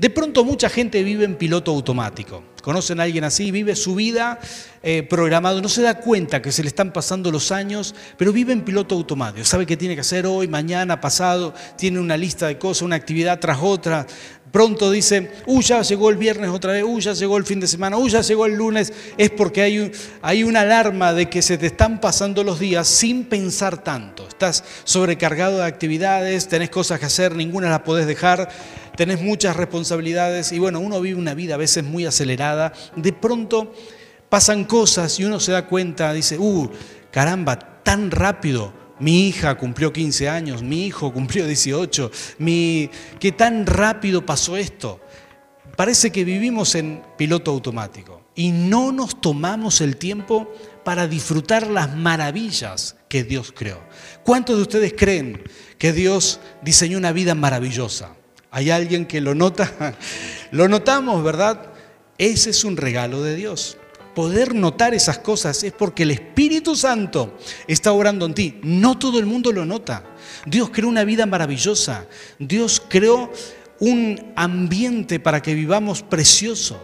De 0.00 0.08
pronto 0.08 0.46
mucha 0.46 0.70
gente 0.70 1.02
vive 1.02 1.26
en 1.26 1.36
piloto 1.36 1.70
automático. 1.72 2.42
¿Conocen 2.62 3.00
a 3.00 3.02
alguien 3.02 3.22
así? 3.22 3.50
Vive 3.50 3.76
su 3.76 3.94
vida 3.94 4.38
eh, 4.82 5.02
programado, 5.02 5.60
no 5.60 5.68
se 5.68 5.82
da 5.82 6.00
cuenta 6.00 6.40
que 6.40 6.52
se 6.52 6.62
le 6.62 6.68
están 6.68 6.90
pasando 6.90 7.30
los 7.30 7.52
años, 7.52 7.94
pero 8.16 8.32
vive 8.32 8.54
en 8.54 8.62
piloto 8.62 8.94
automático. 8.94 9.44
Sabe 9.44 9.66
qué 9.66 9.76
tiene 9.76 9.94
que 9.94 10.00
hacer 10.00 10.24
hoy, 10.24 10.48
mañana, 10.48 11.02
pasado, 11.02 11.52
tiene 11.76 12.00
una 12.00 12.16
lista 12.16 12.46
de 12.46 12.56
cosas, 12.56 12.80
una 12.80 12.96
actividad 12.96 13.40
tras 13.40 13.58
otra, 13.60 14.06
Pronto 14.50 14.90
dice, 14.90 15.30
uy, 15.46 15.62
ya 15.62 15.82
llegó 15.82 16.10
el 16.10 16.16
viernes 16.16 16.50
otra 16.50 16.72
vez, 16.72 16.82
uy, 16.84 17.00
ya 17.00 17.12
llegó 17.12 17.36
el 17.36 17.44
fin 17.44 17.60
de 17.60 17.68
semana, 17.68 17.96
uy, 17.96 18.10
ya 18.10 18.20
llegó 18.20 18.46
el 18.46 18.54
lunes. 18.54 18.92
Es 19.16 19.30
porque 19.30 19.62
hay, 19.62 19.92
hay 20.22 20.42
una 20.42 20.62
alarma 20.62 21.12
de 21.12 21.28
que 21.28 21.40
se 21.40 21.56
te 21.56 21.66
están 21.66 22.00
pasando 22.00 22.42
los 22.42 22.58
días 22.58 22.88
sin 22.88 23.24
pensar 23.24 23.84
tanto. 23.84 24.26
Estás 24.26 24.64
sobrecargado 24.82 25.58
de 25.58 25.66
actividades, 25.66 26.48
tenés 26.48 26.70
cosas 26.70 26.98
que 26.98 27.06
hacer, 27.06 27.36
ninguna 27.36 27.70
las 27.70 27.80
podés 27.80 28.08
dejar, 28.08 28.48
tenés 29.00 29.22
muchas 29.22 29.56
responsabilidades 29.56 30.52
y 30.52 30.58
bueno, 30.58 30.78
uno 30.78 31.00
vive 31.00 31.18
una 31.18 31.32
vida 31.32 31.54
a 31.54 31.56
veces 31.56 31.82
muy 31.82 32.04
acelerada. 32.04 32.74
De 32.96 33.14
pronto 33.14 33.72
pasan 34.28 34.64
cosas 34.64 35.18
y 35.18 35.24
uno 35.24 35.40
se 35.40 35.52
da 35.52 35.66
cuenta, 35.66 36.12
dice, 36.12 36.36
uh, 36.38 36.70
caramba, 37.10 37.58
tan 37.82 38.10
rápido 38.10 38.74
mi 38.98 39.26
hija 39.26 39.56
cumplió 39.56 39.90
15 39.90 40.28
años, 40.28 40.62
mi 40.62 40.84
hijo 40.84 41.14
cumplió 41.14 41.46
18, 41.46 42.10
mi... 42.40 42.90
¿qué 43.18 43.32
tan 43.32 43.64
rápido 43.64 44.26
pasó 44.26 44.58
esto? 44.58 45.00
Parece 45.78 46.12
que 46.12 46.22
vivimos 46.22 46.74
en 46.74 47.02
piloto 47.16 47.52
automático 47.52 48.24
y 48.34 48.50
no 48.50 48.92
nos 48.92 49.18
tomamos 49.18 49.80
el 49.80 49.96
tiempo 49.96 50.52
para 50.84 51.08
disfrutar 51.08 51.68
las 51.68 51.96
maravillas 51.96 52.96
que 53.08 53.24
Dios 53.24 53.50
creó. 53.56 53.80
¿Cuántos 54.24 54.56
de 54.56 54.62
ustedes 54.62 54.92
creen 54.94 55.42
que 55.78 55.94
Dios 55.94 56.38
diseñó 56.62 56.98
una 56.98 57.12
vida 57.12 57.34
maravillosa? 57.34 58.19
¿Hay 58.50 58.70
alguien 58.70 59.06
que 59.06 59.20
lo 59.20 59.34
nota? 59.34 59.96
Lo 60.50 60.66
notamos, 60.66 61.22
¿verdad? 61.22 61.72
Ese 62.18 62.50
es 62.50 62.64
un 62.64 62.76
regalo 62.76 63.22
de 63.22 63.36
Dios 63.36 63.76
poder 64.14 64.54
notar 64.54 64.94
esas 64.94 65.18
cosas 65.18 65.62
es 65.64 65.72
porque 65.72 66.02
el 66.02 66.10
Espíritu 66.10 66.76
Santo 66.76 67.38
está 67.66 67.92
orando 67.92 68.26
en 68.26 68.34
ti. 68.34 68.60
No 68.62 68.98
todo 68.98 69.18
el 69.18 69.26
mundo 69.26 69.52
lo 69.52 69.64
nota. 69.64 70.04
Dios 70.46 70.70
creó 70.70 70.88
una 70.88 71.04
vida 71.04 71.26
maravillosa. 71.26 72.06
Dios 72.38 72.82
creó 72.86 73.32
un 73.78 74.32
ambiente 74.36 75.20
para 75.20 75.40
que 75.40 75.54
vivamos 75.54 76.02
precioso. 76.02 76.78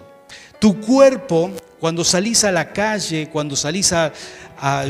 Tu 0.58 0.80
cuerpo, 0.80 1.50
cuando 1.86 2.02
salís 2.02 2.42
a 2.42 2.50
la 2.50 2.72
calle, 2.72 3.28
cuando 3.28 3.54
salís 3.54 3.92
a, 3.92 4.12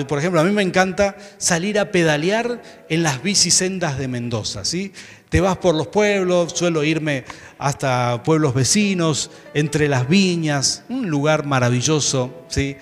por 0.09 0.19
ejemplo, 0.19 0.41
a 0.41 0.45
mí 0.45 0.51
me 0.51 0.63
encanta 0.63 1.15
salir 1.37 1.79
a 1.79 1.91
pedalear 1.91 2.63
en 2.89 3.03
las 3.03 3.23
bicisendas 3.23 3.99
de 3.99 4.09
Mendoza, 4.09 4.65
¿sí? 4.65 4.95
Te 5.29 5.43
vas 5.43 5.59
por 5.59 5.75
los 5.75 5.89
pueblos, 5.89 6.55
suelo 6.55 6.83
irme 6.85 7.25
hasta 7.59 8.23
pueblos 8.23 8.55
vecinos, 8.55 9.31
entre 9.53 9.89
las 9.89 10.09
viñas, 10.09 10.85
un 10.89 11.11
lugar 11.11 11.45
maravilloso, 11.45 12.47
¿sí? 12.49 12.79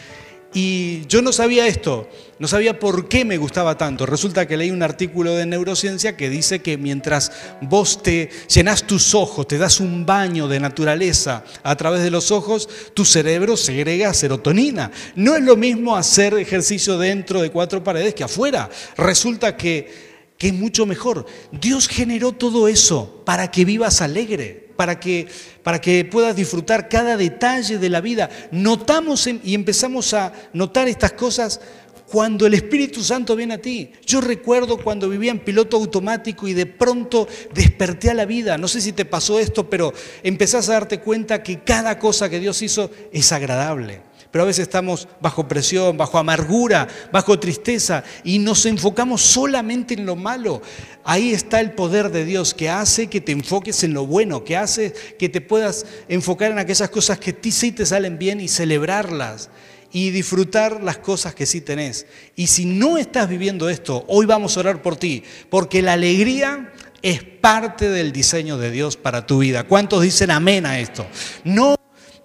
Y 0.57 1.05
yo 1.09 1.21
no 1.21 1.33
sabía 1.33 1.67
esto, 1.67 2.09
no 2.39 2.47
sabía 2.47 2.79
por 2.79 3.09
qué 3.09 3.25
me 3.25 3.39
gustaba 3.39 3.77
tanto. 3.77 4.07
Resulta 4.07 4.47
que 4.47 4.57
leí 4.57 4.71
un 4.71 4.85
artículo 4.85 5.35
de 5.35 5.47
neurociencia 5.47 6.17
que 6.17 6.31
dice 6.31 6.63
que 6.63 6.79
mientras 6.79 7.33
vos 7.61 8.05
te 8.05 8.31
llenas 8.49 8.87
tus 8.87 9.17
ojos, 9.17 9.49
te 9.49 9.59
das 9.59 9.81
un 9.81 10.07
baño 10.07 10.47
de 10.47 10.61
naturaleza 10.61 11.45
a 11.65 11.75
través 11.75 12.05
de 12.05 12.13
los 12.13 12.31
ojos, 12.31 12.69
tu 12.95 13.05
cerebro 13.05 13.57
segrega 13.57 14.15
serotonina. 14.15 14.93
No 15.17 15.35
es 15.35 15.43
lo 15.43 15.57
mismo 15.57 15.97
hacer 15.97 16.35
ejercicio 16.35 16.99
dentro 16.99 17.43
de 17.43 17.51
cuatro 17.51 17.83
paredes 17.83 18.15
que 18.15 18.23
afuera. 18.23 18.71
Resulta 18.97 19.57
que 19.57 20.15
que 20.39 20.49
es 20.49 20.55
mucho 20.55 20.85
mejor. 20.85 21.27
Dios 21.53 21.89
generó 21.89 22.33
todo 22.33 22.69
eso 22.69 23.23
para 23.25 23.51
que 23.51 23.65
vivas 23.65 24.01
alegre, 24.01 24.64
para 24.77 24.99
que, 24.99 25.29
para 25.63 25.81
que 25.81 26.05
puedas 26.05 26.37
disfrutar 26.37 26.89
cada 26.89 27.17
detalle 27.17 27.79
de 27.79 27.89
la 27.89 28.01
vida. 28.01 28.31
Notamos 28.51 29.27
y 29.27 29.55
empezamos 29.55 30.15
a 30.15 30.33
notar 30.53 30.89
estas 30.89 31.13
cosas 31.13 31.61
cuando 32.07 32.47
el 32.47 32.55
Espíritu 32.55 33.03
Santo 33.03 33.35
viene 33.35 33.55
a 33.55 33.61
ti. 33.61 33.91
Yo 34.07 34.21
recuerdo 34.21 34.79
cuando 34.79 35.09
vivía 35.09 35.31
en 35.31 35.41
piloto 35.41 35.77
automático 35.77 36.47
y 36.47 36.53
de 36.53 36.67
pronto 36.67 37.27
desperté 37.53 38.11
a 38.11 38.15
la 38.15 38.25
vida. 38.25 38.59
No 38.59 38.69
sé 38.69 38.81
si 38.81 38.93
te 38.93 39.05
pasó 39.05 39.41
esto, 39.41 39.69
pero 39.69 39.93
empezás 40.23 40.69
a 40.69 40.75
darte 40.75 41.01
cuenta 41.01 41.43
que 41.43 41.61
cada 41.61 41.99
cosa 41.99 42.29
que 42.29 42.41
Dios 42.41 42.63
hizo 42.63 42.91
es 43.13 43.33
agradable 43.33 44.14
pero 44.35 44.43
a 44.43 44.47
veces 44.49 44.65
estamos 44.65 45.07
bajo 45.21 45.47
presión, 45.47 45.97
bajo 45.97 46.19
amargura, 46.19 46.89
bajo 47.13 47.39
tristeza 47.39 48.03
y 48.25 48.41
nos 48.41 48.67
enfocamos 48.67 49.23
solamente 49.23 49.95
en 49.95 50.05
lo 50.05 50.17
malo. 50.17 50.61
Ahí 51.05 51.33
está 51.33 51.61
el 51.61 51.71
poder 51.71 52.11
de 52.11 52.25
Dios 52.25 52.53
que 52.53 52.69
hace 52.69 53.07
que 53.07 53.21
te 53.21 53.31
enfoques 53.31 53.85
en 53.85 53.95
lo 53.95 54.09
bueno, 54.09 54.43
que 54.43 54.57
hace 54.57 54.93
que 55.21 55.29
te 55.29 55.41
puedas 55.41 55.87
enfocar 56.09 56.51
en 56.51 56.59
aquellas 56.59 56.91
cosas 56.91 57.21
que 57.21 57.33
ti 57.33 57.53
sí 57.53 57.71
te 57.71 57.87
salen 57.87 58.19
bien 58.19 58.41
y 58.41 58.49
celebrarlas 58.49 59.51
y 59.93 60.11
disfrutar 60.11 60.83
las 60.83 60.99
cosas 60.99 61.37
que 61.37 61.47
sí 61.47 61.61
tenés. 61.61 62.05
Y 62.35 62.49
si 62.49 62.65
no 62.65 62.99
estás 62.99 63.29
viviendo 63.29 63.69
esto, 63.69 64.05
hoy 64.09 64.27
vamos 64.27 64.57
a 64.57 64.61
orar 64.61 64.83
por 64.83 64.97
ti, 64.97 65.23
porque 65.49 65.81
la 65.81 65.93
alegría 65.93 66.73
es 67.03 67.23
parte 67.23 67.89
del 67.89 68.11
diseño 68.11 68.59
de 68.59 68.73
Dios 68.73 68.97
para 68.97 69.27
tu 69.27 69.39
vida. 69.39 69.63
¿Cuántos 69.63 70.03
dicen 70.03 70.33
amén 70.33 70.67
a 70.67 70.81
esto? 70.81 71.07
No 71.45 71.77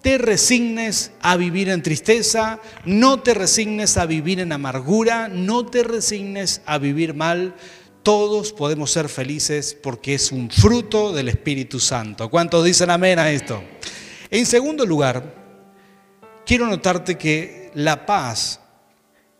te 0.01 0.17
resignes 0.17 1.11
a 1.21 1.35
vivir 1.35 1.69
en 1.69 1.83
tristeza, 1.83 2.59
no 2.85 3.21
te 3.21 3.33
resignes 3.33 3.97
a 3.97 4.05
vivir 4.05 4.39
en 4.39 4.51
amargura, 4.51 5.27
no 5.27 5.65
te 5.65 5.83
resignes 5.83 6.61
a 6.65 6.77
vivir 6.77 7.13
mal. 7.13 7.55
Todos 8.03 8.53
podemos 8.53 8.91
ser 8.91 9.09
felices 9.09 9.77
porque 9.81 10.13
es 10.13 10.31
un 10.31 10.49
fruto 10.49 11.11
del 11.11 11.27
Espíritu 11.27 11.79
Santo. 11.79 12.29
¿Cuántos 12.29 12.63
dicen 12.63 12.89
amén 12.89 13.19
a 13.19 13.29
esto? 13.29 13.61
En 14.31 14.45
segundo 14.45 14.85
lugar, 14.85 15.35
quiero 16.45 16.65
notarte 16.67 17.17
que 17.17 17.71
la 17.73 18.05
paz 18.05 18.61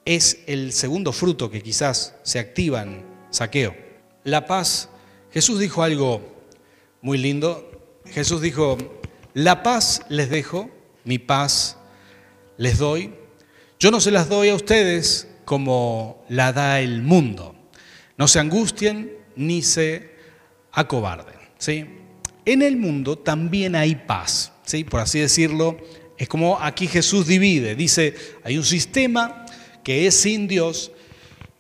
es 0.04 0.40
el 0.46 0.74
segundo 0.74 1.14
fruto 1.14 1.50
que 1.50 1.62
quizás 1.62 2.16
se 2.24 2.40
activa 2.40 2.82
en 2.82 3.06
saqueo. 3.30 3.76
La 4.24 4.46
paz, 4.46 4.90
Jesús 5.32 5.60
dijo 5.60 5.84
algo 5.84 6.22
muy 7.02 7.18
lindo. 7.18 8.02
Jesús 8.06 8.42
dijo, 8.42 8.78
la 9.34 9.64
paz 9.64 10.02
les 10.10 10.30
dejo, 10.30 10.70
mi 11.04 11.20
paz 11.20 11.78
les 12.58 12.78
doy. 12.78 13.14
Yo 13.80 13.92
no 13.92 14.00
se 14.00 14.12
las 14.12 14.30
doy 14.30 14.50
a 14.50 14.56
ustedes 14.56 15.28
como 15.46 16.24
la 16.30 16.54
da 16.54 16.80
el 16.82 17.02
mundo. 17.02 17.56
No 18.18 18.28
se 18.28 18.40
angustien 18.40 19.12
ni 19.36 19.64
se 19.64 20.12
acobarden. 20.72 21.36
¿sí? 21.58 21.86
En 22.46 22.62
el 22.62 22.78
mundo 22.78 23.18
también 23.18 23.76
hay 23.76 23.96
paz, 23.96 24.52
¿sí? 24.64 24.84
por 24.84 25.00
así 25.00 25.20
decirlo. 25.20 25.78
Es 26.18 26.28
como 26.28 26.60
aquí 26.60 26.86
Jesús 26.88 27.26
divide. 27.26 27.76
Dice, 27.76 28.14
hay 28.44 28.58
un 28.58 28.66
sistema 28.66 29.46
que 29.84 30.06
es 30.06 30.14
sin 30.14 30.48
Dios 30.48 30.92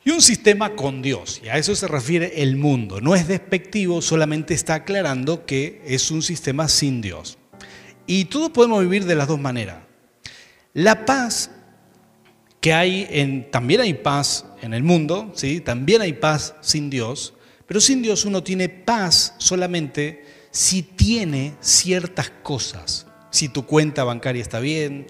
y 0.05 0.11
un 0.11 0.21
sistema 0.21 0.75
con 0.75 1.01
Dios. 1.01 1.41
Y 1.43 1.47
a 1.47 1.57
eso 1.57 1.75
se 1.75 1.87
refiere 1.87 2.43
el 2.43 2.57
mundo. 2.57 3.01
No 3.01 3.15
es 3.15 3.27
despectivo, 3.27 4.03
solamente 4.03 4.53
está 4.53 4.75
aclarando 4.75 5.47
que 5.47 5.81
es 5.87 6.11
un 6.11 6.21
sistema 6.21 6.67
sin 6.67 7.01
Dios. 7.01 7.38
Y 8.11 8.25
todos 8.25 8.49
podemos 8.49 8.81
vivir 8.81 9.05
de 9.05 9.13
las 9.13 9.27
dos 9.27 9.39
maneras. 9.39 9.83
La 10.73 11.05
paz 11.05 11.51
que 12.59 12.73
hay 12.73 13.05
en, 13.07 13.51
también 13.51 13.81
hay 13.81 13.93
paz 13.93 14.45
en 14.63 14.73
el 14.73 14.81
mundo, 14.81 15.31
¿sí? 15.35 15.61
también 15.61 16.01
hay 16.01 16.13
paz 16.13 16.55
sin 16.61 16.89
Dios, 16.89 17.35
pero 17.67 17.79
sin 17.79 18.01
Dios 18.01 18.25
uno 18.25 18.41
tiene 18.41 18.67
paz 18.67 19.35
solamente 19.37 20.25
si 20.49 20.81
tiene 20.81 21.53
ciertas 21.61 22.31
cosas. 22.41 23.05
Si 23.29 23.47
tu 23.47 23.67
cuenta 23.67 24.03
bancaria 24.03 24.41
está 24.41 24.59
bien, 24.59 25.05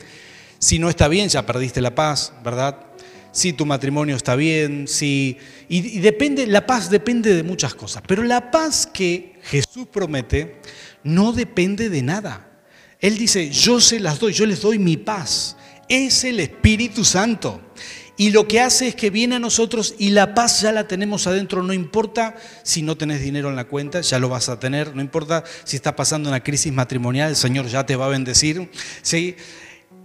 si 0.58 0.78
no 0.78 0.90
está 0.90 1.08
bien, 1.08 1.30
ya 1.30 1.46
perdiste 1.46 1.80
la 1.80 1.96
paz, 1.96 2.34
¿verdad? 2.44 2.86
Si 3.32 3.54
tu 3.54 3.66
matrimonio 3.66 4.18
está 4.18 4.36
bien, 4.36 4.90
si. 4.90 5.38
Y, 5.70 6.00
y 6.00 6.00
depende, 6.00 6.46
la 6.48 6.66
paz 6.66 6.90
depende 6.90 7.34
de 7.34 7.44
muchas 7.44 7.76
cosas. 7.76 8.04
Pero 8.06 8.24
la 8.24 8.52
paz 8.52 8.86
que 8.86 9.40
Jesús 9.44 9.88
promete 9.88 10.60
no 11.06 11.32
depende 11.32 11.88
de 11.88 12.02
nada. 12.02 12.49
Él 13.00 13.18
dice, 13.18 13.50
yo 13.50 13.80
se 13.80 14.00
las 14.00 14.20
doy, 14.20 14.34
yo 14.34 14.46
les 14.46 14.62
doy 14.62 14.78
mi 14.80 14.98
paz. 14.98 15.56
Es 15.88 16.24
el 16.24 16.40
Espíritu 16.40 17.06
Santo. 17.06 17.62
Y 18.18 18.32
lo 18.32 18.50
que 18.50 18.60
hace 18.60 18.90
es 18.90 18.96
que 18.96 19.10
viene 19.10 19.38
a 19.38 19.40
nosotros 19.40 19.96
y 19.98 20.10
la 20.10 20.36
paz 20.36 20.62
ya 20.62 20.74
la 20.74 20.90
tenemos 20.90 21.26
adentro. 21.26 21.64
No 21.64 21.72
importa 21.72 22.36
si 22.64 22.82
no 22.82 22.98
tenés 22.98 23.22
dinero 23.22 23.50
en 23.50 23.56
la 23.56 23.64
cuenta, 23.64 24.02
ya 24.02 24.20
lo 24.20 24.28
vas 24.28 24.50
a 24.50 24.60
tener. 24.60 24.94
No 24.94 25.02
importa 25.02 25.46
si 25.64 25.78
está 25.78 25.96
pasando 25.96 26.28
una 26.28 26.44
crisis 26.44 26.74
matrimonial, 26.74 27.30
el 27.30 27.38
Señor 27.38 27.68
ya 27.68 27.86
te 27.86 27.96
va 27.96 28.08
a 28.08 28.10
bendecir. 28.10 28.70
¿sí? 29.02 29.38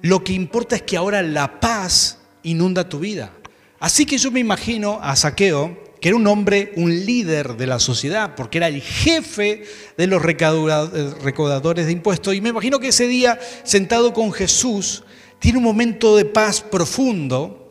Lo 0.01 0.23
que 0.23 0.33
importa 0.33 0.77
es 0.77 0.83
que 0.83 0.97
ahora 0.97 1.23
la 1.23 1.59
paz 1.59 2.19
inunda 2.45 2.89
tu 2.89 3.01
vida. 3.01 3.33
Así 3.81 4.07
que 4.07 4.17
yo 4.17 4.31
me 4.31 4.39
imagino 4.39 5.01
a 5.03 5.17
Saqueo, 5.17 5.84
que 6.05 6.11
era 6.11 6.19
un 6.19 6.27
hombre, 6.27 6.71
un 6.77 7.07
líder 7.07 7.57
de 7.57 7.67
la 7.67 7.79
sociedad, 7.79 8.35
porque 8.35 8.59
era 8.59 8.69
el 8.69 8.83
jefe 8.83 9.63
de 9.97 10.07
los 10.07 10.21
recaudadores 10.21 11.87
de 11.87 11.93
impuestos. 11.93 12.35
Y 12.35 12.43
me 12.43 12.51
imagino 12.51 12.79
que 12.79 12.89
ese 12.89 13.09
día, 13.09 13.41
sentado 13.63 14.13
con 14.13 14.31
Jesús, 14.31 15.03
tiene 15.39 15.57
un 15.57 15.65
momento 15.65 16.15
de 16.15 16.27
paz 16.27 16.61
profundo 16.61 17.71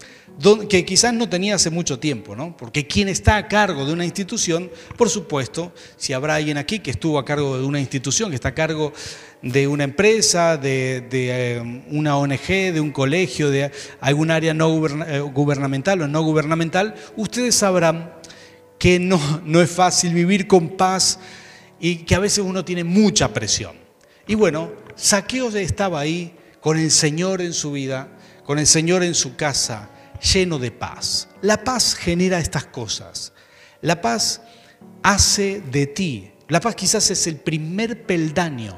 que 0.68 0.84
quizás 0.84 1.14
no 1.14 1.30
tenía 1.30 1.54
hace 1.54 1.70
mucho 1.70 2.00
tiempo, 2.00 2.36
¿no? 2.36 2.58
Porque 2.58 2.88
quien 2.88 3.08
está 3.08 3.38
a 3.38 3.48
cargo 3.48 3.86
de 3.86 3.94
una 3.94 4.04
institución, 4.04 4.72
por 4.98 5.12
supuesto, 5.12 5.72
si 5.96 6.14
habrá 6.14 6.34
alguien 6.34 6.58
aquí 6.58 6.80
que 6.80 6.90
estuvo 6.90 7.20
a 7.20 7.26
cargo 7.26 7.60
de 7.60 7.66
una 7.66 7.80
institución, 7.80 8.32
que 8.32 8.36
está 8.36 8.50
a 8.50 8.56
cargo 8.56 8.94
de 9.44 9.68
una 9.68 9.84
empresa, 9.84 10.58
de, 10.58 11.08
eh, 11.12 11.84
una 11.92 12.18
ONG, 12.18 12.48
de 12.74 12.80
un 12.80 12.90
colegio, 12.90 13.52
de 13.52 13.70
algún 14.02 14.32
área 14.32 14.56
no 14.56 14.88
eh, 14.88 15.20
gubernamental 15.20 16.02
o 16.02 16.08
no 16.08 16.24
gubernamental, 16.24 16.96
ustedes 17.16 17.54
sabrán 17.54 18.23
que 18.84 19.00
no, 19.00 19.42
no 19.46 19.62
es 19.62 19.72
fácil 19.72 20.14
vivir 20.14 20.46
con 20.46 20.72
paz 20.72 21.18
y 21.80 22.00
que 22.00 22.16
a 22.16 22.20
veces 22.20 22.44
uno 22.44 22.66
tiene 22.66 22.84
mucha 22.84 23.34
presión. 23.34 23.78
Y 24.28 24.36
bueno, 24.36 24.74
Saqueo 24.98 25.48
estaba 25.56 26.02
ahí 26.02 26.36
con 26.60 26.78
el 26.78 26.92
Señor 26.92 27.42
en 27.42 27.54
su 27.54 27.72
vida, 27.72 28.10
con 28.44 28.60
el 28.60 28.68
Señor 28.68 29.02
en 29.04 29.16
su 29.16 29.38
casa, 29.38 29.90
lleno 30.34 30.60
de 30.60 30.72
paz. 30.72 31.30
La 31.42 31.64
paz 31.64 31.96
genera 31.96 32.40
estas 32.40 32.66
cosas. 32.66 33.32
La 33.80 34.02
paz 34.02 34.42
hace 35.02 35.62
de 35.72 35.88
ti, 35.88 36.32
la 36.50 36.60
paz 36.60 36.76
quizás 36.76 37.10
es 37.10 37.26
el 37.28 37.38
primer 37.38 38.06
peldaño 38.06 38.78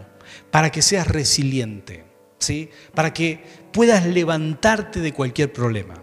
para 0.52 0.72
que 0.72 0.84
seas 0.84 1.08
resiliente, 1.08 2.06
¿sí? 2.38 2.70
para 2.94 3.12
que 3.12 3.44
puedas 3.74 4.06
levantarte 4.06 5.00
de 5.00 5.14
cualquier 5.14 5.52
problema. 5.52 5.96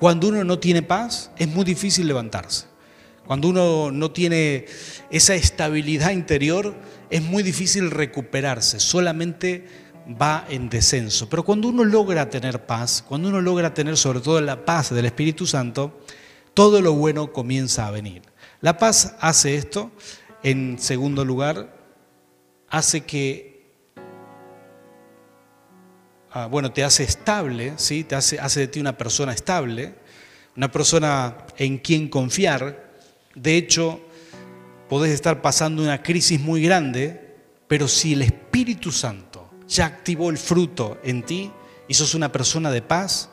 Cuando 0.00 0.26
uno 0.26 0.42
no 0.42 0.58
tiene 0.58 0.82
paz, 0.82 1.30
es 1.38 1.46
muy 1.46 1.64
difícil 1.64 2.08
levantarse. 2.08 2.74
Cuando 3.26 3.48
uno 3.48 3.90
no 3.90 4.10
tiene 4.12 4.66
esa 5.10 5.34
estabilidad 5.34 6.10
interior, 6.10 6.74
es 7.10 7.22
muy 7.22 7.42
difícil 7.42 7.90
recuperarse. 7.90 8.80
Solamente 8.80 9.66
va 10.08 10.46
en 10.48 10.68
descenso. 10.68 11.28
Pero 11.28 11.44
cuando 11.44 11.68
uno 11.68 11.84
logra 11.84 12.30
tener 12.30 12.64
paz, 12.66 13.04
cuando 13.06 13.28
uno 13.28 13.40
logra 13.40 13.74
tener 13.74 13.96
sobre 13.96 14.20
todo 14.20 14.40
la 14.40 14.64
paz 14.64 14.94
del 14.94 15.06
Espíritu 15.06 15.46
Santo, 15.46 16.00
todo 16.54 16.80
lo 16.80 16.92
bueno 16.94 17.32
comienza 17.32 17.86
a 17.86 17.90
venir. 17.90 18.22
La 18.60 18.78
paz 18.78 19.16
hace 19.20 19.56
esto. 19.56 19.90
En 20.42 20.78
segundo 20.78 21.24
lugar, 21.24 21.76
hace 22.68 23.00
que, 23.00 23.74
ah, 26.30 26.46
bueno, 26.46 26.72
te 26.72 26.84
hace 26.84 27.02
estable, 27.02 27.72
¿sí? 27.76 28.04
te 28.04 28.14
hace, 28.14 28.38
hace 28.38 28.60
de 28.60 28.68
ti 28.68 28.78
una 28.78 28.96
persona 28.96 29.32
estable, 29.32 29.94
una 30.56 30.70
persona 30.70 31.36
en 31.56 31.78
quien 31.78 32.08
confiar. 32.08 32.85
De 33.36 33.58
hecho, 33.58 34.00
podés 34.88 35.12
estar 35.12 35.42
pasando 35.42 35.82
una 35.82 36.02
crisis 36.02 36.40
muy 36.40 36.62
grande, 36.62 37.36
pero 37.68 37.86
si 37.86 38.14
el 38.14 38.22
Espíritu 38.22 38.90
Santo 38.90 39.50
ya 39.68 39.84
activó 39.84 40.30
el 40.30 40.38
fruto 40.38 40.98
en 41.04 41.22
ti 41.22 41.52
y 41.86 41.94
sos 41.94 42.14
una 42.14 42.32
persona 42.32 42.70
de 42.70 42.80
paz, 42.80 43.28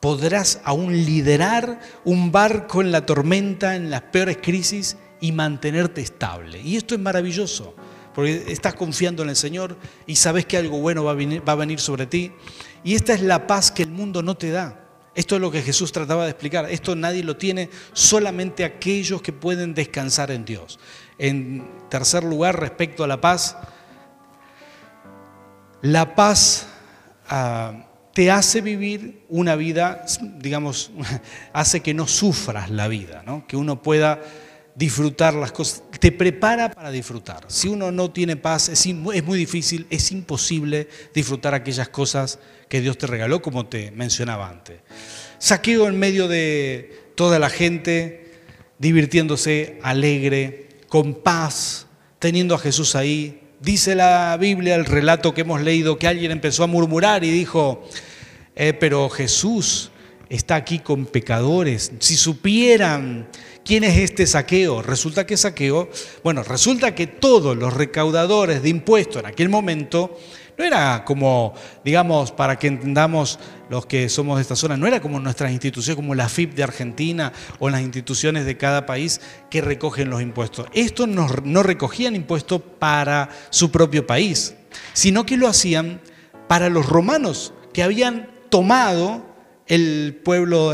podrás 0.00 0.60
aún 0.64 0.92
liderar 0.92 1.80
un 2.04 2.32
barco 2.32 2.82
en 2.82 2.90
la 2.90 3.06
tormenta, 3.06 3.76
en 3.76 3.90
las 3.90 4.02
peores 4.02 4.38
crisis 4.42 4.96
y 5.20 5.30
mantenerte 5.30 6.00
estable. 6.00 6.60
Y 6.60 6.76
esto 6.76 6.96
es 6.96 7.00
maravilloso, 7.00 7.76
porque 8.12 8.44
estás 8.48 8.74
confiando 8.74 9.22
en 9.22 9.28
el 9.28 9.36
Señor 9.36 9.76
y 10.04 10.16
sabes 10.16 10.46
que 10.46 10.56
algo 10.56 10.80
bueno 10.80 11.04
va 11.04 11.12
a, 11.12 11.14
venir, 11.14 11.48
va 11.48 11.52
a 11.52 11.56
venir 11.56 11.78
sobre 11.78 12.06
ti. 12.06 12.32
Y 12.82 12.96
esta 12.96 13.14
es 13.14 13.22
la 13.22 13.46
paz 13.46 13.70
que 13.70 13.84
el 13.84 13.90
mundo 13.90 14.20
no 14.20 14.34
te 14.34 14.50
da. 14.50 14.83
Esto 15.14 15.36
es 15.36 15.40
lo 15.40 15.50
que 15.50 15.62
Jesús 15.62 15.92
trataba 15.92 16.24
de 16.24 16.30
explicar. 16.30 16.68
Esto 16.70 16.96
nadie 16.96 17.22
lo 17.22 17.36
tiene, 17.36 17.70
solamente 17.92 18.64
aquellos 18.64 19.22
que 19.22 19.32
pueden 19.32 19.74
descansar 19.74 20.30
en 20.30 20.44
Dios. 20.44 20.78
En 21.18 21.64
tercer 21.88 22.24
lugar, 22.24 22.58
respecto 22.58 23.04
a 23.04 23.06
la 23.06 23.20
paz, 23.20 23.56
la 25.82 26.14
paz 26.14 26.66
ah, 27.28 27.86
te 28.12 28.30
hace 28.30 28.60
vivir 28.60 29.24
una 29.28 29.56
vida, 29.56 30.04
digamos, 30.38 30.90
hace 31.52 31.80
que 31.80 31.94
no 31.94 32.06
sufras 32.06 32.70
la 32.70 32.88
vida, 32.88 33.24
que 33.46 33.56
uno 33.56 33.82
pueda 33.82 34.20
disfrutar 34.74 35.34
las 35.34 35.52
cosas, 35.52 35.82
te 36.00 36.12
prepara 36.12 36.70
para 36.70 36.90
disfrutar. 36.90 37.44
Si 37.48 37.68
uno 37.68 37.92
no 37.92 38.10
tiene 38.10 38.36
paz, 38.36 38.68
es, 38.68 38.86
es 38.86 39.24
muy 39.24 39.38
difícil, 39.38 39.86
es 39.90 40.10
imposible 40.12 40.88
disfrutar 41.14 41.54
aquellas 41.54 41.88
cosas 41.88 42.38
que 42.68 42.80
Dios 42.80 42.98
te 42.98 43.06
regaló, 43.06 43.40
como 43.42 43.66
te 43.66 43.90
mencionaba 43.92 44.48
antes. 44.48 44.80
Saqueo 45.38 45.88
en 45.88 45.98
medio 45.98 46.28
de 46.28 47.12
toda 47.14 47.38
la 47.38 47.50
gente, 47.50 48.32
divirtiéndose, 48.78 49.78
alegre, 49.82 50.68
con 50.88 51.14
paz, 51.14 51.86
teniendo 52.18 52.54
a 52.54 52.58
Jesús 52.58 52.94
ahí, 52.96 53.40
Dice 53.64 53.94
la 53.94 54.36
Biblia, 54.38 54.74
el 54.74 54.84
relato 54.84 55.32
que 55.32 55.40
hemos 55.40 55.62
leído, 55.62 55.98
que 55.98 56.06
alguien 56.06 56.30
empezó 56.30 56.64
a 56.64 56.66
murmurar 56.66 57.24
y 57.24 57.30
dijo, 57.30 57.82
eh, 58.56 58.74
pero 58.74 59.08
Jesús 59.08 59.90
está 60.34 60.56
aquí 60.56 60.80
con 60.80 61.06
pecadores. 61.06 61.92
Si 62.00 62.16
supieran 62.16 63.28
quién 63.64 63.84
es 63.84 63.98
este 63.98 64.26
saqueo, 64.26 64.82
resulta 64.82 65.26
que 65.26 65.36
saqueo, 65.36 65.88
bueno, 66.22 66.42
resulta 66.42 66.94
que 66.94 67.06
todos 67.06 67.56
los 67.56 67.72
recaudadores 67.72 68.62
de 68.62 68.68
impuestos 68.68 69.20
en 69.20 69.26
aquel 69.26 69.48
momento 69.48 70.18
no 70.56 70.64
era 70.64 71.04
como, 71.04 71.54
digamos, 71.84 72.30
para 72.30 72.58
que 72.58 72.68
entendamos 72.68 73.38
los 73.68 73.86
que 73.86 74.08
somos 74.08 74.36
de 74.36 74.42
esta 74.42 74.54
zona, 74.54 74.76
no 74.76 74.86
era 74.86 75.00
como 75.00 75.18
nuestras 75.18 75.50
instituciones, 75.50 75.96
como 75.96 76.14
la 76.14 76.28
FIP 76.28 76.54
de 76.54 76.62
Argentina 76.62 77.32
o 77.58 77.70
las 77.70 77.80
instituciones 77.80 78.44
de 78.44 78.56
cada 78.56 78.86
país 78.86 79.20
que 79.50 79.60
recogen 79.60 80.10
los 80.10 80.22
impuestos. 80.22 80.66
Estos 80.72 81.08
no, 81.08 81.28
no 81.44 81.62
recogían 81.62 82.14
impuestos 82.14 82.60
para 82.78 83.30
su 83.50 83.70
propio 83.72 84.06
país, 84.06 84.54
sino 84.92 85.26
que 85.26 85.36
lo 85.36 85.48
hacían 85.48 86.00
para 86.46 86.68
los 86.68 86.86
romanos 86.86 87.52
que 87.72 87.82
habían 87.82 88.30
tomado 88.48 89.33
el 89.66 90.20
pueblo, 90.22 90.72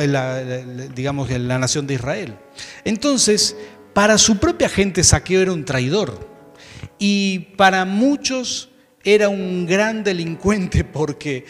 digamos, 0.94 1.30
la 1.30 1.58
nación 1.58 1.86
de 1.86 1.94
Israel. 1.94 2.36
Entonces, 2.84 3.56
para 3.92 4.18
su 4.18 4.38
propia 4.38 4.68
gente 4.68 5.04
Saqueo 5.04 5.40
era 5.40 5.52
un 5.52 5.64
traidor. 5.64 6.28
Y 6.98 7.40
para 7.56 7.84
muchos 7.84 8.70
era 9.04 9.28
un 9.28 9.66
gran 9.66 10.04
delincuente 10.04 10.84
porque 10.84 11.44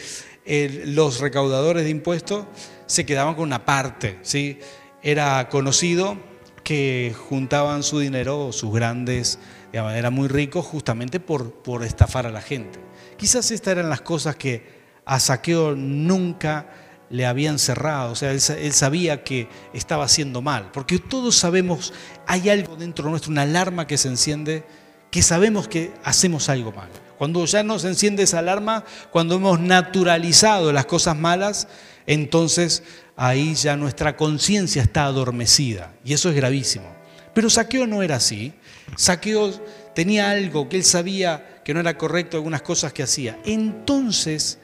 los 0.85 1.19
recaudadores 1.19 1.83
de 1.83 1.89
impuestos 1.89 2.45
se 2.85 3.05
quedaban 3.05 3.35
con 3.35 3.43
una 3.45 3.65
parte. 3.65 4.19
¿sí? 4.21 4.59
Era 5.01 5.49
conocido 5.49 6.17
que 6.63 7.15
juntaban 7.27 7.83
su 7.83 7.99
dinero, 7.99 8.51
sus 8.51 8.73
grandes, 8.73 9.39
digamos, 9.71 9.93
eran 9.93 10.13
muy 10.13 10.27
ricos 10.27 10.65
justamente 10.65 11.19
por, 11.19 11.51
por 11.53 11.83
estafar 11.83 12.27
a 12.27 12.31
la 12.31 12.41
gente. 12.41 12.79
Quizás 13.17 13.51
estas 13.51 13.73
eran 13.73 13.89
las 13.89 14.01
cosas 14.01 14.35
que 14.35 14.81
a 15.05 15.19
Saqueo 15.19 15.75
nunca 15.75 16.67
le 17.11 17.25
habían 17.25 17.59
cerrado, 17.59 18.13
o 18.13 18.15
sea, 18.15 18.31
él, 18.31 18.39
sabía 18.73 19.23
que 19.23 19.49
estaba 19.73 20.05
haciendo 20.05 20.41
mal, 20.41 20.71
porque 20.71 20.97
todos 20.97 21.35
sabemos, 21.35 21.93
hay 22.25 22.49
algo 22.49 22.77
dentro 22.77 23.09
nuestro, 23.09 23.31
una 23.31 23.41
alarma 23.41 23.85
que 23.85 23.97
se 23.97 24.07
enciende, 24.07 24.63
que 25.11 25.21
sabemos 25.21 25.67
que 25.67 25.91
hacemos 26.03 26.47
algo 26.47 26.71
mal. 26.71 26.89
Cuando 27.17 27.45
ya 27.45 27.63
nos 27.63 27.83
enciende 27.83 28.23
esa 28.23 28.39
alarma, 28.39 28.85
cuando 29.11 29.35
hemos 29.35 29.59
naturalizado 29.59 30.71
las 30.71 30.85
cosas 30.85 31.17
malas, 31.17 31.67
entonces 32.07 32.81
ahí 33.15 33.53
ya 33.55 33.75
nuestra 33.75 34.15
conciencia 34.15 34.81
está 34.81 35.05
adormecida 35.05 35.93
y 36.03 36.13
eso 36.13 36.29
es 36.29 36.35
gravísimo. 36.35 36.87
Pero 37.33 37.49
Saqueo 37.49 37.85
no 37.85 38.01
era 38.01 38.15
así. 38.15 38.53
Saqueo 38.95 39.51
tenía 39.93 40.31
algo 40.31 40.67
que 40.67 40.77
él 40.77 40.83
sabía 40.83 41.61
que 41.63 41.73
no 41.73 41.79
era 41.79 41.97
correcto, 41.97 42.37
algunas 42.37 42.61
cosas 42.61 42.91
que 42.91 43.03
hacía. 43.03 43.37
Entonces, 43.45 44.57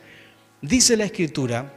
dice 0.62 0.98
la 0.98 1.06
escritura 1.06 1.77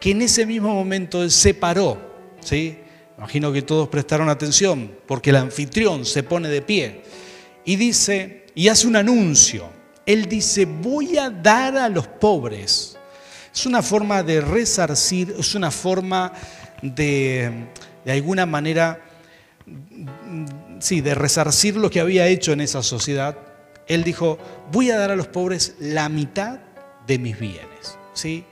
que 0.00 0.12
en 0.12 0.22
ese 0.22 0.46
mismo 0.46 0.74
momento 0.74 1.22
él 1.22 1.30
se 1.30 1.54
paró. 1.54 1.98
¿sí? 2.40 2.78
Imagino 3.18 3.52
que 3.52 3.62
todos 3.62 3.88
prestaron 3.88 4.30
atención 4.30 4.90
porque 5.06 5.30
el 5.30 5.36
anfitrión 5.36 6.06
se 6.06 6.22
pone 6.22 6.48
de 6.48 6.62
pie 6.62 7.02
y 7.66 7.76
dice 7.76 8.46
y 8.54 8.68
hace 8.68 8.86
un 8.86 8.96
anuncio. 8.96 9.68
Él 10.06 10.26
dice, 10.26 10.64
voy 10.64 11.18
a 11.18 11.28
dar 11.28 11.76
a 11.76 11.88
los 11.88 12.06
pobres. 12.06 12.96
Es 13.54 13.66
una 13.66 13.82
forma 13.82 14.22
de 14.22 14.40
resarcir, 14.40 15.34
es 15.38 15.54
una 15.54 15.70
forma 15.70 16.32
de, 16.82 17.66
de 18.04 18.12
alguna 18.12 18.46
manera, 18.46 19.04
sí, 20.78 21.00
de 21.00 21.14
resarcir 21.14 21.76
lo 21.76 21.90
que 21.90 22.00
había 22.00 22.26
hecho 22.26 22.52
en 22.52 22.62
esa 22.62 22.82
sociedad. 22.82 23.36
Él 23.86 24.02
dijo, 24.02 24.38
voy 24.72 24.90
a 24.90 24.98
dar 24.98 25.10
a 25.10 25.16
los 25.16 25.28
pobres 25.28 25.74
la 25.78 26.08
mitad 26.08 26.60
de 27.06 27.18
mis 27.18 27.38
bienes. 27.38 27.98
¿sí? 28.14 28.44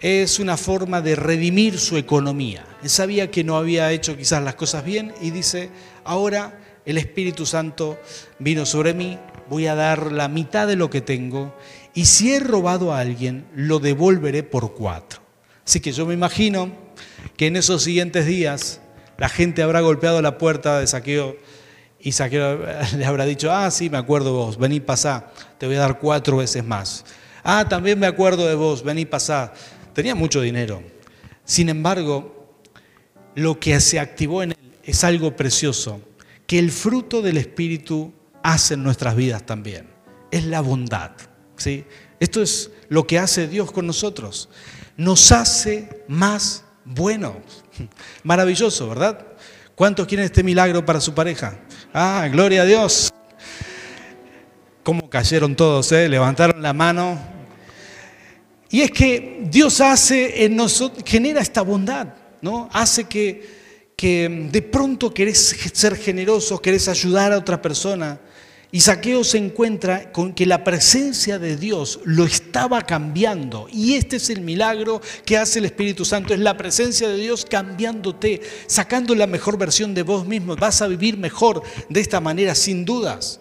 Es 0.00 0.38
una 0.38 0.56
forma 0.56 1.00
de 1.00 1.16
redimir 1.16 1.78
su 1.78 1.96
economía. 1.96 2.64
Él 2.82 2.88
sabía 2.88 3.30
que 3.30 3.42
no 3.42 3.56
había 3.56 3.90
hecho 3.90 4.16
quizás 4.16 4.42
las 4.42 4.54
cosas 4.54 4.84
bien 4.84 5.12
y 5.20 5.30
dice, 5.30 5.70
ahora 6.04 6.60
el 6.86 6.98
Espíritu 6.98 7.46
Santo 7.46 7.98
vino 8.38 8.64
sobre 8.64 8.94
mí, 8.94 9.18
voy 9.50 9.66
a 9.66 9.74
dar 9.74 10.12
la 10.12 10.28
mitad 10.28 10.68
de 10.68 10.76
lo 10.76 10.88
que 10.88 11.00
tengo 11.00 11.52
y 11.94 12.04
si 12.04 12.32
he 12.32 12.38
robado 12.38 12.92
a 12.92 13.00
alguien, 13.00 13.46
lo 13.56 13.80
devolveré 13.80 14.44
por 14.44 14.74
cuatro. 14.74 15.20
Así 15.66 15.80
que 15.80 15.90
yo 15.90 16.06
me 16.06 16.14
imagino 16.14 16.70
que 17.36 17.48
en 17.48 17.56
esos 17.56 17.82
siguientes 17.82 18.24
días 18.24 18.80
la 19.16 19.28
gente 19.28 19.62
habrá 19.62 19.80
golpeado 19.80 20.22
la 20.22 20.38
puerta 20.38 20.78
de 20.78 20.86
saqueo 20.86 21.36
y 22.00 22.12
Saqueo 22.12 22.60
le 22.96 23.04
habrá 23.04 23.24
dicho, 23.24 23.50
ah, 23.52 23.70
sí, 23.72 23.90
me 23.90 23.98
acuerdo 23.98 24.26
de 24.26 24.36
vos, 24.36 24.58
vení, 24.58 24.78
pasá, 24.78 25.32
te 25.58 25.66
voy 25.66 25.74
a 25.74 25.80
dar 25.80 25.98
cuatro 25.98 26.36
veces 26.36 26.64
más. 26.64 27.04
Ah, 27.42 27.66
también 27.68 27.98
me 27.98 28.06
acuerdo 28.06 28.46
de 28.46 28.54
vos, 28.54 28.84
vení, 28.84 29.04
pasá. 29.04 29.52
Tenía 29.98 30.14
mucho 30.14 30.40
dinero. 30.40 30.80
Sin 31.44 31.68
embargo, 31.68 32.54
lo 33.34 33.58
que 33.58 33.80
se 33.80 33.98
activó 33.98 34.44
en 34.44 34.52
él 34.52 34.72
es 34.84 35.02
algo 35.02 35.34
precioso, 35.34 36.00
que 36.46 36.60
el 36.60 36.70
fruto 36.70 37.20
del 37.20 37.36
Espíritu 37.36 38.12
hace 38.44 38.74
en 38.74 38.84
nuestras 38.84 39.16
vidas 39.16 39.44
también. 39.44 39.90
Es 40.30 40.44
la 40.44 40.60
bondad. 40.60 41.10
¿sí? 41.56 41.84
Esto 42.20 42.40
es 42.42 42.70
lo 42.88 43.08
que 43.08 43.18
hace 43.18 43.48
Dios 43.48 43.72
con 43.72 43.88
nosotros. 43.88 44.48
Nos 44.96 45.32
hace 45.32 46.04
más 46.06 46.62
buenos. 46.84 47.34
Maravilloso, 48.22 48.88
¿verdad? 48.88 49.26
¿Cuántos 49.74 50.06
quieren 50.06 50.26
este 50.26 50.44
milagro 50.44 50.86
para 50.86 51.00
su 51.00 51.12
pareja? 51.12 51.58
Ah, 51.92 52.28
gloria 52.30 52.62
a 52.62 52.66
Dios. 52.66 53.12
¿Cómo 54.84 55.10
cayeron 55.10 55.56
todos? 55.56 55.90
Eh? 55.90 56.08
Levantaron 56.08 56.62
la 56.62 56.72
mano. 56.72 57.37
Y 58.70 58.82
es 58.82 58.90
que 58.90 59.46
Dios 59.50 59.80
hace 59.80 60.44
en 60.44 60.56
nosotros, 60.56 61.02
genera 61.06 61.40
esta 61.40 61.62
bondad, 61.62 62.08
¿no? 62.42 62.68
Hace 62.72 63.04
que, 63.04 63.92
que 63.96 64.48
de 64.52 64.62
pronto 64.62 65.12
querés 65.12 65.56
ser 65.72 65.96
generoso, 65.96 66.60
querés 66.60 66.88
ayudar 66.88 67.32
a 67.32 67.38
otra 67.38 67.62
persona. 67.62 68.20
Y 68.70 68.80
Saqueo 68.80 69.24
se 69.24 69.38
encuentra 69.38 70.12
con 70.12 70.34
que 70.34 70.44
la 70.44 70.62
presencia 70.62 71.38
de 71.38 71.56
Dios 71.56 72.00
lo 72.04 72.26
estaba 72.26 72.82
cambiando. 72.82 73.66
Y 73.72 73.94
este 73.94 74.16
es 74.16 74.28
el 74.28 74.42
milagro 74.42 75.00
que 75.24 75.38
hace 75.38 75.58
el 75.58 75.64
Espíritu 75.64 76.04
Santo. 76.04 76.34
Es 76.34 76.40
la 76.40 76.58
presencia 76.58 77.08
de 77.08 77.16
Dios 77.16 77.46
cambiándote, 77.48 78.42
sacando 78.66 79.14
la 79.14 79.26
mejor 79.26 79.56
versión 79.56 79.94
de 79.94 80.02
vos 80.02 80.26
mismo. 80.26 80.54
Vas 80.54 80.82
a 80.82 80.86
vivir 80.86 81.16
mejor 81.16 81.62
de 81.88 82.00
esta 82.00 82.20
manera, 82.20 82.54
sin 82.54 82.84
dudas. 82.84 83.40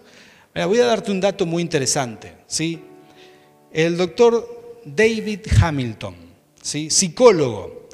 voy 0.55 0.79
a 0.79 0.85
darte 0.85 1.11
un 1.11 1.19
dato 1.19 1.45
muy 1.45 1.61
interesante. 1.61 2.33
¿sí? 2.47 2.79
El 3.73 3.97
doctor 3.97 4.56
David 4.95 5.41
Hamilton, 5.61 6.15
¿sí? 6.61 6.89
psicólogo 6.89 7.89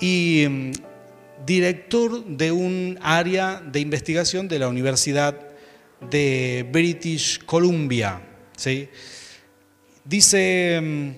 y 0.00 0.46
mm, 0.48 0.72
director 1.44 2.24
de 2.24 2.52
un 2.52 2.98
área 3.02 3.60
de 3.60 3.80
investigación 3.80 4.48
de 4.48 4.58
la 4.58 4.68
Universidad 4.68 5.38
de 6.10 6.66
British 6.70 7.44
Columbia. 7.44 8.20
¿sí? 8.56 8.88
Dice, 10.04 10.80
mm, 10.82 11.10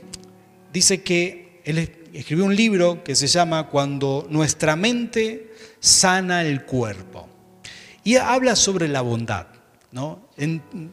dice 0.72 1.02
que 1.02 1.60
él 1.64 1.90
escribió 2.12 2.44
un 2.44 2.56
libro 2.56 3.04
que 3.04 3.14
se 3.14 3.26
llama 3.26 3.68
Cuando 3.68 4.26
nuestra 4.30 4.76
mente 4.76 5.52
sana 5.80 6.44
el 6.44 6.64
cuerpo. 6.64 7.28
Y 8.04 8.16
habla 8.16 8.56
sobre 8.56 8.88
la 8.88 9.02
bondad, 9.02 9.48
¿no? 9.92 10.28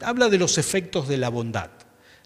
habla 0.01 0.27
de 0.27 0.37
los 0.37 0.57
efectos 0.57 1.07
de 1.07 1.17
la 1.17 1.29
bondad. 1.29 1.69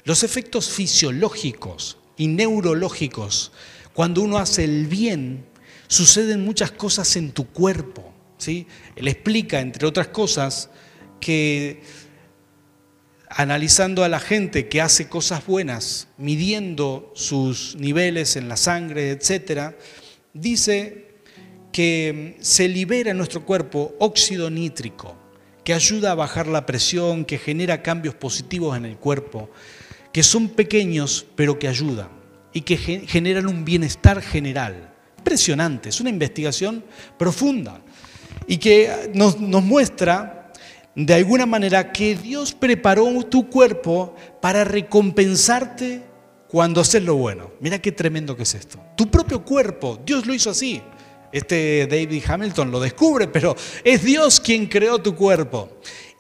Los 0.04 0.24
efectos 0.24 0.70
fisiológicos 0.70 1.98
y 2.18 2.28
neurológicos, 2.28 3.52
cuando 3.94 4.22
uno 4.22 4.38
hace 4.38 4.64
el 4.64 4.88
bien, 4.88 5.46
suceden 5.88 6.46
muchas 6.46 6.72
cosas 6.72 7.16
en 7.16 7.32
tu 7.32 7.48
cuerpo. 7.48 8.14
¿sí? 8.38 8.68
Él 8.96 9.08
explica, 9.08 9.60
entre 9.60 9.88
otras 9.88 10.08
cosas, 10.08 10.70
que 11.20 11.82
analizando 13.30 14.04
a 14.04 14.10
la 14.10 14.20
gente 14.20 14.68
que 14.68 14.82
hace 14.82 15.08
cosas 15.08 15.46
buenas, 15.46 16.08
midiendo 16.18 17.12
sus 17.16 17.76
niveles 17.76 18.36
en 18.36 18.50
la 18.50 18.58
sangre, 18.58 19.12
etc., 19.12 19.76
dice 20.34 21.10
que 21.72 22.38
se 22.42 22.68
libera 22.68 23.12
en 23.12 23.18
nuestro 23.18 23.46
cuerpo 23.46 23.96
óxido 24.00 24.50
nítrico, 24.50 25.16
que 25.64 25.74
ayuda 25.74 26.12
a 26.12 26.16
bajar 26.16 26.48
la 26.48 26.66
presión, 26.66 27.26
que 27.26 27.38
genera 27.38 27.84
cambios 27.84 28.16
positivos 28.16 28.76
en 28.76 28.86
el 28.86 28.98
cuerpo, 28.98 29.52
que 30.12 30.24
son 30.24 30.50
pequeños 30.50 31.26
pero 31.36 31.60
que 31.60 31.68
ayudan 31.68 32.10
y 32.54 32.62
que 32.62 32.78
generan 32.78 33.48
un 33.48 33.64
bienestar 33.64 34.22
general. 34.22 34.94
Impresionante, 35.18 35.90
es 35.90 36.00
una 36.00 36.10
investigación 36.10 36.84
profunda 37.18 37.82
y 38.48 38.58
que 38.58 39.12
nos, 39.14 39.40
nos 39.40 39.64
muestra 39.64 40.52
de 40.96 41.14
alguna 41.14 41.46
manera 41.46 41.92
que 41.92 42.16
Dios 42.16 42.54
preparó 42.54 43.24
tu 43.24 43.50
cuerpo 43.50 44.16
para 44.42 44.64
recompensarte 44.64 46.04
cuando 46.48 46.82
haces 46.82 47.04
lo 47.04 47.16
bueno. 47.16 47.52
Mira 47.60 47.80
qué 47.80 47.92
tremendo 47.92 48.36
que 48.36 48.44
es 48.44 48.56
esto. 48.56 48.80
Tu 48.98 49.10
propio 49.10 49.46
cuerpo, 49.46 50.00
Dios 50.04 50.26
lo 50.26 50.34
hizo 50.34 50.50
así. 50.50 50.82
Este 51.32 51.86
David 51.86 52.24
Hamilton 52.28 52.72
lo 52.72 52.80
descubre, 52.80 53.28
pero 53.28 53.56
es 53.84 54.04
Dios 54.04 54.40
quien 54.40 54.66
creó 54.66 54.98
tu 54.98 55.16
cuerpo. 55.16 55.70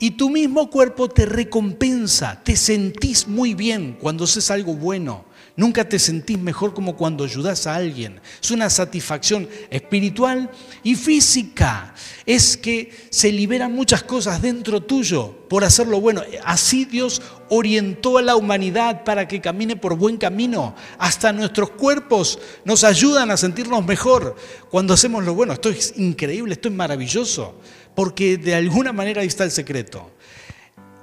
Y 0.01 0.12
tu 0.12 0.29
mismo 0.29 0.69
cuerpo 0.69 1.09
te 1.09 1.25
recompensa, 1.25 2.41
te 2.41 2.55
sentís 2.55 3.27
muy 3.27 3.53
bien 3.53 3.97
cuando 3.99 4.23
haces 4.23 4.49
algo 4.49 4.73
bueno. 4.73 5.25
Nunca 5.57 5.89
te 5.89 5.99
sentís 5.99 6.39
mejor 6.39 6.73
como 6.73 6.95
cuando 6.95 7.25
ayudas 7.25 7.67
a 7.67 7.75
alguien. 7.75 8.21
Es 8.41 8.49
una 8.49 8.69
satisfacción 8.69 9.49
espiritual 9.69 10.49
y 10.83 10.95
física. 10.95 11.93
Es 12.25 12.55
que 12.55 12.93
se 13.09 13.29
liberan 13.29 13.73
muchas 13.73 14.03
cosas 14.03 14.41
dentro 14.41 14.81
tuyo 14.81 15.35
por 15.49 15.65
hacerlo 15.65 15.99
bueno. 15.99 16.21
Así 16.45 16.85
Dios 16.85 17.21
orientó 17.49 18.17
a 18.17 18.21
la 18.21 18.38
humanidad 18.38 19.03
para 19.03 19.27
que 19.27 19.41
camine 19.41 19.75
por 19.75 19.97
buen 19.97 20.15
camino. 20.15 20.75
Hasta 20.97 21.33
nuestros 21.33 21.71
cuerpos 21.71 22.39
nos 22.63 22.85
ayudan 22.85 23.29
a 23.29 23.35
sentirnos 23.35 23.85
mejor 23.85 24.38
cuando 24.69 24.93
hacemos 24.93 25.25
lo 25.25 25.33
bueno. 25.33 25.51
Esto 25.51 25.67
es 25.67 25.93
increíble, 25.97 26.53
esto 26.53 26.69
es 26.69 26.73
maravilloso, 26.73 27.55
porque 27.99 28.38
de 28.38 28.55
alguna 28.55 28.93
manera 28.93 29.19
ahí 29.19 29.27
está 29.27 29.43
el 29.43 29.51
secreto. 29.51 30.09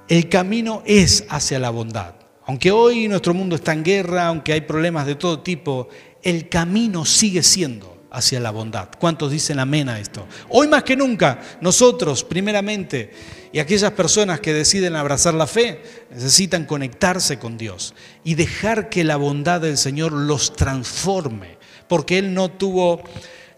El 0.07 0.29
camino 0.29 0.81
es 0.83 1.25
hacia 1.29 1.59
la 1.59 1.69
bondad. 1.69 2.15
Aunque 2.47 2.71
hoy 2.71 3.07
nuestro 3.07 3.35
mundo 3.35 3.55
está 3.55 3.71
en 3.73 3.83
guerra, 3.83 4.25
aunque 4.25 4.51
hay 4.51 4.61
problemas 4.61 5.05
de 5.05 5.13
todo 5.13 5.41
tipo, 5.41 5.89
el 6.23 6.49
camino 6.49 7.05
sigue 7.05 7.43
siendo 7.43 8.07
hacia 8.09 8.39
la 8.39 8.49
bondad. 8.49 8.89
¿Cuántos 8.97 9.31
dicen 9.31 9.59
amén 9.59 9.89
a 9.89 9.99
esto? 9.99 10.25
Hoy 10.49 10.67
más 10.67 10.81
que 10.81 10.95
nunca, 10.95 11.39
nosotros 11.61 12.23
primeramente 12.23 13.11
y 13.51 13.59
aquellas 13.59 13.91
personas 13.91 14.39
que 14.39 14.53
deciden 14.53 14.95
abrazar 14.95 15.35
la 15.35 15.45
fe 15.45 15.83
necesitan 16.09 16.65
conectarse 16.65 17.37
con 17.37 17.59
Dios 17.59 17.93
y 18.23 18.33
dejar 18.33 18.89
que 18.89 19.03
la 19.03 19.17
bondad 19.17 19.61
del 19.61 19.77
Señor 19.77 20.13
los 20.13 20.55
transforme, 20.55 21.59
porque 21.87 22.17
Él 22.17 22.33
no 22.33 22.49
tuvo 22.49 23.03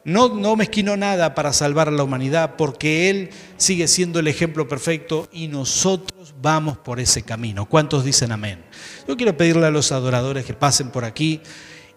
no, 0.04 0.30
no 0.30 0.56
mezquinó 0.56 0.98
nada 0.98 1.36
para 1.36 1.54
salvar 1.54 1.88
a 1.88 1.92
la 1.92 2.04
humanidad 2.04 2.56
porque 2.58 3.10
Él 3.10 3.30
sigue 3.58 3.88
siendo 3.88 4.20
el 4.20 4.28
ejemplo 4.28 4.68
perfecto 4.68 5.28
y 5.32 5.48
nosotros 5.48 6.34
vamos 6.42 6.78
por 6.78 7.00
ese 7.00 7.24
camino. 7.24 7.68
¿Cuántos 7.68 8.06
dicen 8.06 8.32
amén? 8.32 8.64
Yo 9.08 9.18
quiero 9.18 9.36
pedirle 9.36 9.68
a 9.68 9.72
los 9.72 9.92
adoradores 9.92 10.46
que 10.46 10.54
pasen 10.54 10.90
por 10.90 11.06
aquí 11.06 11.42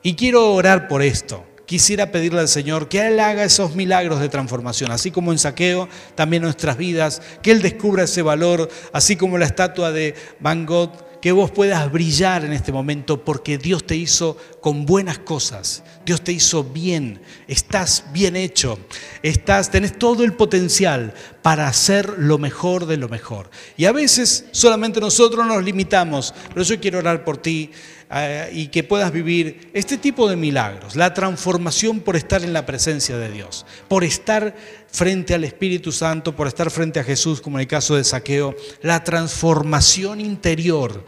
y 0.03 0.15
quiero 0.15 0.53
orar 0.53 0.89
por 0.89 1.03
esto. 1.03 1.45
Quisiera 1.67 2.11
pedirle 2.11 2.41
al 2.41 2.49
Señor 2.49 2.89
que 2.89 3.07
Él 3.07 3.21
haga 3.21 3.45
esos 3.45 3.77
milagros 3.77 4.21
de 4.21 4.29
transformación, 4.29 4.91
así 4.91 5.11
como 5.11 5.33
en 5.33 5.39
saqueo, 5.39 5.89
también 6.15 6.43
nuestras 6.43 6.77
vidas, 6.77 7.23
que 7.41 7.53
Él 7.53 7.63
descubra 7.63 8.03
ese 8.03 8.21
valor, 8.21 8.69
así 8.93 9.17
como 9.17 9.39
la 9.39 9.47
estatua 9.47 9.93
de 9.93 10.15
Van 10.41 10.67
Gogh 10.67 10.93
que 11.23 11.31
vos 11.31 11.53
puedas 11.53 11.91
brillar 11.91 12.45
en 12.45 12.53
este 12.53 12.73
momento 12.73 13.25
porque 13.25 13.57
Dios 13.57 13.87
te 13.87 13.95
hizo 13.95 14.37
con 14.61 14.85
buenas 14.85 15.21
cosas, 15.21 15.85
Dios 16.05 16.23
te 16.23 16.33
hizo 16.33 16.65
bien, 16.65 17.21
estás 17.47 18.05
bien 18.13 18.35
hecho, 18.35 18.79
estás, 19.23 19.71
tenés 19.71 19.99
todo 19.99 20.25
el 20.25 20.33
potencial 20.33 21.15
para 21.43 21.69
hacer 21.69 22.19
lo 22.19 22.39
mejor 22.39 22.87
de 22.87 22.97
lo 22.97 23.09
mejor. 23.09 23.51
Y 23.77 23.85
a 23.85 23.93
veces 23.93 24.47
solamente 24.51 25.01
nosotros 25.01 25.47
nos 25.47 25.63
limitamos, 25.63 26.35
pero 26.49 26.63
yo 26.63 26.81
quiero 26.81 26.99
orar 26.99 27.25
por 27.25 27.37
ti 27.37 27.71
eh, 28.15 28.51
y 28.53 28.67
que 28.67 28.85
puedas 28.85 29.13
vivir 29.13 29.71
este 29.73 29.97
tipo 29.97 30.29
de 30.29 30.37
milagros, 30.37 30.97
la 30.97 31.15
transformación 31.15 32.01
por 32.01 32.17
estar 32.17 32.43
en 32.43 32.53
la 32.53 32.67
presencia 32.67 33.17
de 33.17 33.31
Dios, 33.31 33.65
por 33.89 34.05
estar 34.05 34.55
frente 34.89 35.35
al 35.35 35.45
Espíritu 35.45 35.93
Santo, 35.93 36.37
por 36.37 36.47
estar 36.47 36.71
frente 36.71 37.01
a 37.01 37.05
Jesús, 37.05 37.41
como 37.41 37.59
en 37.59 37.63
el 37.63 37.69
caso 37.69 37.97
de 37.97 38.05
Saqueo, 38.05 38.55
la 38.83 39.03
transformación 39.03 40.21
interior 40.21 41.07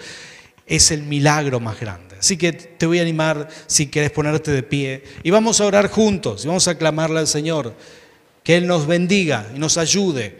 es 0.67 0.91
el 0.91 1.03
milagro 1.03 1.61
más 1.61 1.79
grande. 1.79 2.14
Así 2.25 2.39
que 2.39 2.55
te 2.55 2.87
voy 2.87 3.01
a 3.01 3.03
animar 3.03 3.51
si 3.67 3.89
quieres 3.89 4.11
ponerte 4.11 4.51
de 4.51 4.63
pie 4.63 5.05
y 5.23 5.29
vamos 5.29 5.61
a 5.61 5.67
orar 5.67 5.91
juntos 5.91 6.43
y 6.43 6.49
vamos 6.49 6.67
a 6.69 6.79
clamarle 6.79 7.19
al 7.19 7.27
Señor 7.27 7.75
que 8.43 8.57
Él 8.57 8.67
nos 8.67 8.87
bendiga 8.87 9.51
y 9.55 9.59
nos 9.59 9.77
ayude 9.77 10.39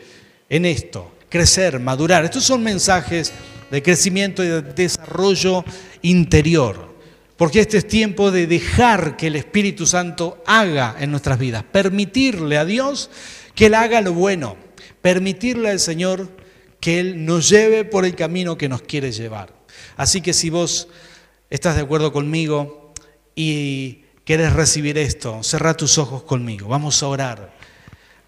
en 0.49 0.65
esto, 0.65 1.13
crecer, 1.29 1.79
madurar. 1.81 2.25
Estos 2.25 2.45
son 2.45 2.63
mensajes 2.63 3.35
de 3.71 3.83
crecimiento 3.83 4.43
y 4.43 4.47
de 4.47 4.63
desarrollo 4.63 5.63
interior. 6.01 6.95
Porque 7.37 7.61
este 7.61 7.77
es 7.77 7.87
tiempo 7.87 8.31
de 8.31 8.47
dejar 8.47 9.19
que 9.19 9.27
el 9.27 9.37
Espíritu 9.37 9.85
Santo 9.85 10.43
haga 10.47 10.97
en 10.99 11.11
nuestras 11.11 11.39
vidas, 11.39 11.65
permitirle 11.71 12.57
a 12.57 12.65
Dios 12.65 13.11
que 13.55 13.67
Él 13.67 13.75
haga 13.75 14.01
lo 14.01 14.15
bueno, 14.15 14.57
permitirle 15.03 15.69
al 15.69 15.81
Señor 15.81 16.31
que 16.81 16.99
Él 16.99 17.27
nos 17.27 17.51
lleve 17.51 17.85
por 17.85 18.07
el 18.07 18.15
camino 18.15 18.57
que 18.57 18.71
nos 18.71 18.81
quiere 18.81 19.13
llevar. 19.13 19.53
Así 19.99 20.23
que 20.23 20.33
si 20.33 20.49
vos 20.49 20.89
estás 21.55 21.77
de 21.77 21.83
acuerdo 21.83 22.13
conmigo 22.13 22.93
y 23.37 24.01
quieres 24.25 24.55
recibir 24.55 24.99
esto, 24.99 25.41
cerra 25.45 25.77
tus 25.77 25.99
ojos 25.99 26.25
conmigo, 26.25 26.67
vamos 26.67 27.01
a 27.01 27.07
orar. 27.07 27.55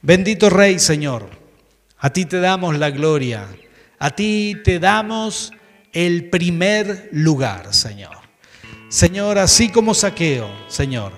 Bendito 0.00 0.48
Rey, 0.48 0.78
Señor, 0.78 1.28
a 1.98 2.10
ti 2.10 2.26
te 2.26 2.38
damos 2.38 2.78
la 2.78 2.90
gloria, 2.90 3.48
a 3.98 4.10
ti 4.10 4.56
te 4.62 4.78
damos 4.78 5.52
el 5.92 6.30
primer 6.30 7.08
lugar, 7.10 7.74
Señor. 7.74 8.16
Señor, 8.88 9.38
así 9.38 9.70
como 9.70 9.92
saqueo, 9.92 10.48
Señor, 10.68 11.10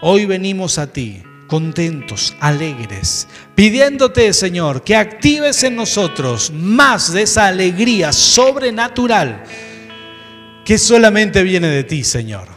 hoy 0.00 0.24
venimos 0.24 0.78
a 0.78 0.90
ti 0.90 1.22
contentos, 1.46 2.34
alegres, 2.40 3.28
pidiéndote, 3.54 4.32
Señor, 4.32 4.82
que 4.82 4.96
actives 4.96 5.62
en 5.62 5.76
nosotros 5.76 6.50
más 6.54 7.12
de 7.12 7.20
esa 7.22 7.48
alegría 7.48 8.14
sobrenatural 8.14 9.44
que 10.64 10.78
solamente 10.78 11.42
viene 11.42 11.68
de 11.68 11.84
ti, 11.84 12.04
Señor. 12.04 12.48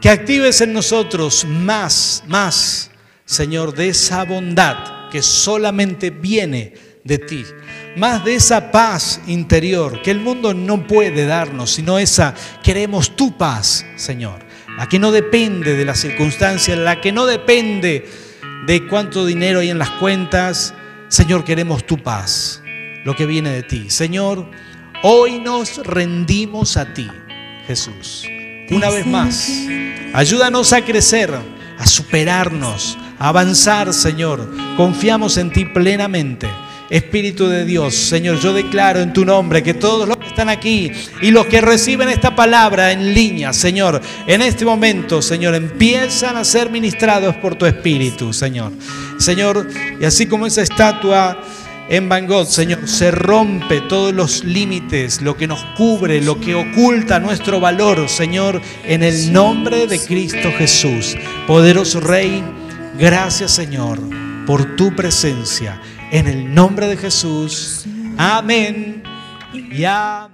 Que 0.00 0.10
actives 0.10 0.60
en 0.60 0.72
nosotros 0.72 1.44
más, 1.44 2.24
más, 2.26 2.90
Señor, 3.24 3.74
de 3.74 3.88
esa 3.88 4.24
bondad 4.24 5.10
que 5.10 5.22
solamente 5.22 6.10
viene 6.10 6.74
de 7.04 7.18
ti 7.18 7.44
más 7.96 8.24
de 8.24 8.34
esa 8.34 8.70
paz 8.70 9.20
interior 9.26 10.00
que 10.02 10.10
el 10.10 10.20
mundo 10.20 10.54
no 10.54 10.86
puede 10.86 11.26
darnos, 11.26 11.72
sino 11.72 11.98
esa, 11.98 12.34
queremos 12.62 13.16
tu 13.16 13.36
paz, 13.36 13.84
Señor, 13.96 14.40
la 14.76 14.88
que 14.88 14.98
no 14.98 15.12
depende 15.12 15.76
de 15.76 15.84
las 15.84 16.00
circunstancias, 16.00 16.78
la 16.78 17.00
que 17.00 17.12
no 17.12 17.26
depende 17.26 18.08
de 18.66 18.86
cuánto 18.88 19.26
dinero 19.26 19.60
hay 19.60 19.70
en 19.70 19.78
las 19.78 19.90
cuentas, 19.90 20.74
Señor, 21.08 21.44
queremos 21.44 21.84
tu 21.84 21.98
paz, 21.98 22.62
lo 23.04 23.14
que 23.14 23.26
viene 23.26 23.50
de 23.50 23.62
ti. 23.62 23.90
Señor, 23.90 24.50
hoy 25.02 25.38
nos 25.40 25.84
rendimos 25.84 26.76
a 26.76 26.94
ti, 26.94 27.10
Jesús. 27.66 28.24
Una 28.70 28.90
vez 28.90 29.06
más, 29.06 29.50
ayúdanos 30.12 30.72
a 30.72 30.82
crecer, 30.82 31.30
a 31.78 31.86
superarnos, 31.86 32.96
a 33.18 33.28
avanzar, 33.28 33.92
Señor. 33.92 34.48
Confiamos 34.76 35.36
en 35.36 35.50
ti 35.50 35.64
plenamente. 35.64 36.48
Espíritu 36.90 37.48
de 37.48 37.64
Dios, 37.64 37.94
Señor, 37.94 38.38
yo 38.38 38.52
declaro 38.52 39.00
en 39.00 39.14
tu 39.14 39.24
nombre 39.24 39.62
que 39.62 39.72
todos 39.72 40.06
los 40.06 40.18
que 40.18 40.26
están 40.26 40.50
aquí 40.50 40.92
y 41.22 41.30
los 41.30 41.46
que 41.46 41.62
reciben 41.62 42.10
esta 42.10 42.36
palabra 42.36 42.92
en 42.92 43.14
línea, 43.14 43.54
Señor, 43.54 43.98
en 44.26 44.42
este 44.42 44.66
momento, 44.66 45.22
Señor, 45.22 45.54
empiezan 45.54 46.36
a 46.36 46.44
ser 46.44 46.68
ministrados 46.68 47.34
por 47.36 47.54
tu 47.54 47.64
Espíritu, 47.64 48.34
Señor. 48.34 48.72
Señor, 49.18 49.70
y 49.98 50.04
así 50.04 50.26
como 50.26 50.46
esa 50.46 50.60
estatua 50.60 51.42
en 51.92 52.08
Van 52.08 52.26
Gogh, 52.26 52.46
Señor, 52.46 52.88
se 52.88 53.10
rompe 53.10 53.82
todos 53.82 54.14
los 54.14 54.44
límites, 54.44 55.20
lo 55.20 55.36
que 55.36 55.46
nos 55.46 55.62
cubre, 55.76 56.22
lo 56.22 56.40
que 56.40 56.54
oculta 56.54 57.20
nuestro 57.20 57.60
valor, 57.60 58.08
Señor, 58.08 58.62
en 58.86 59.02
el 59.02 59.30
nombre 59.30 59.86
de 59.86 60.00
Cristo 60.00 60.50
Jesús. 60.56 61.14
Poderoso 61.46 62.00
Rey, 62.00 62.42
gracias, 62.98 63.50
Señor, 63.52 64.00
por 64.46 64.74
tu 64.74 64.96
presencia 64.96 65.82
en 66.10 66.28
el 66.28 66.54
nombre 66.54 66.86
de 66.86 66.96
Jesús. 66.96 67.84
Amén 68.16 69.02
y 69.52 69.84
amén. 69.84 70.31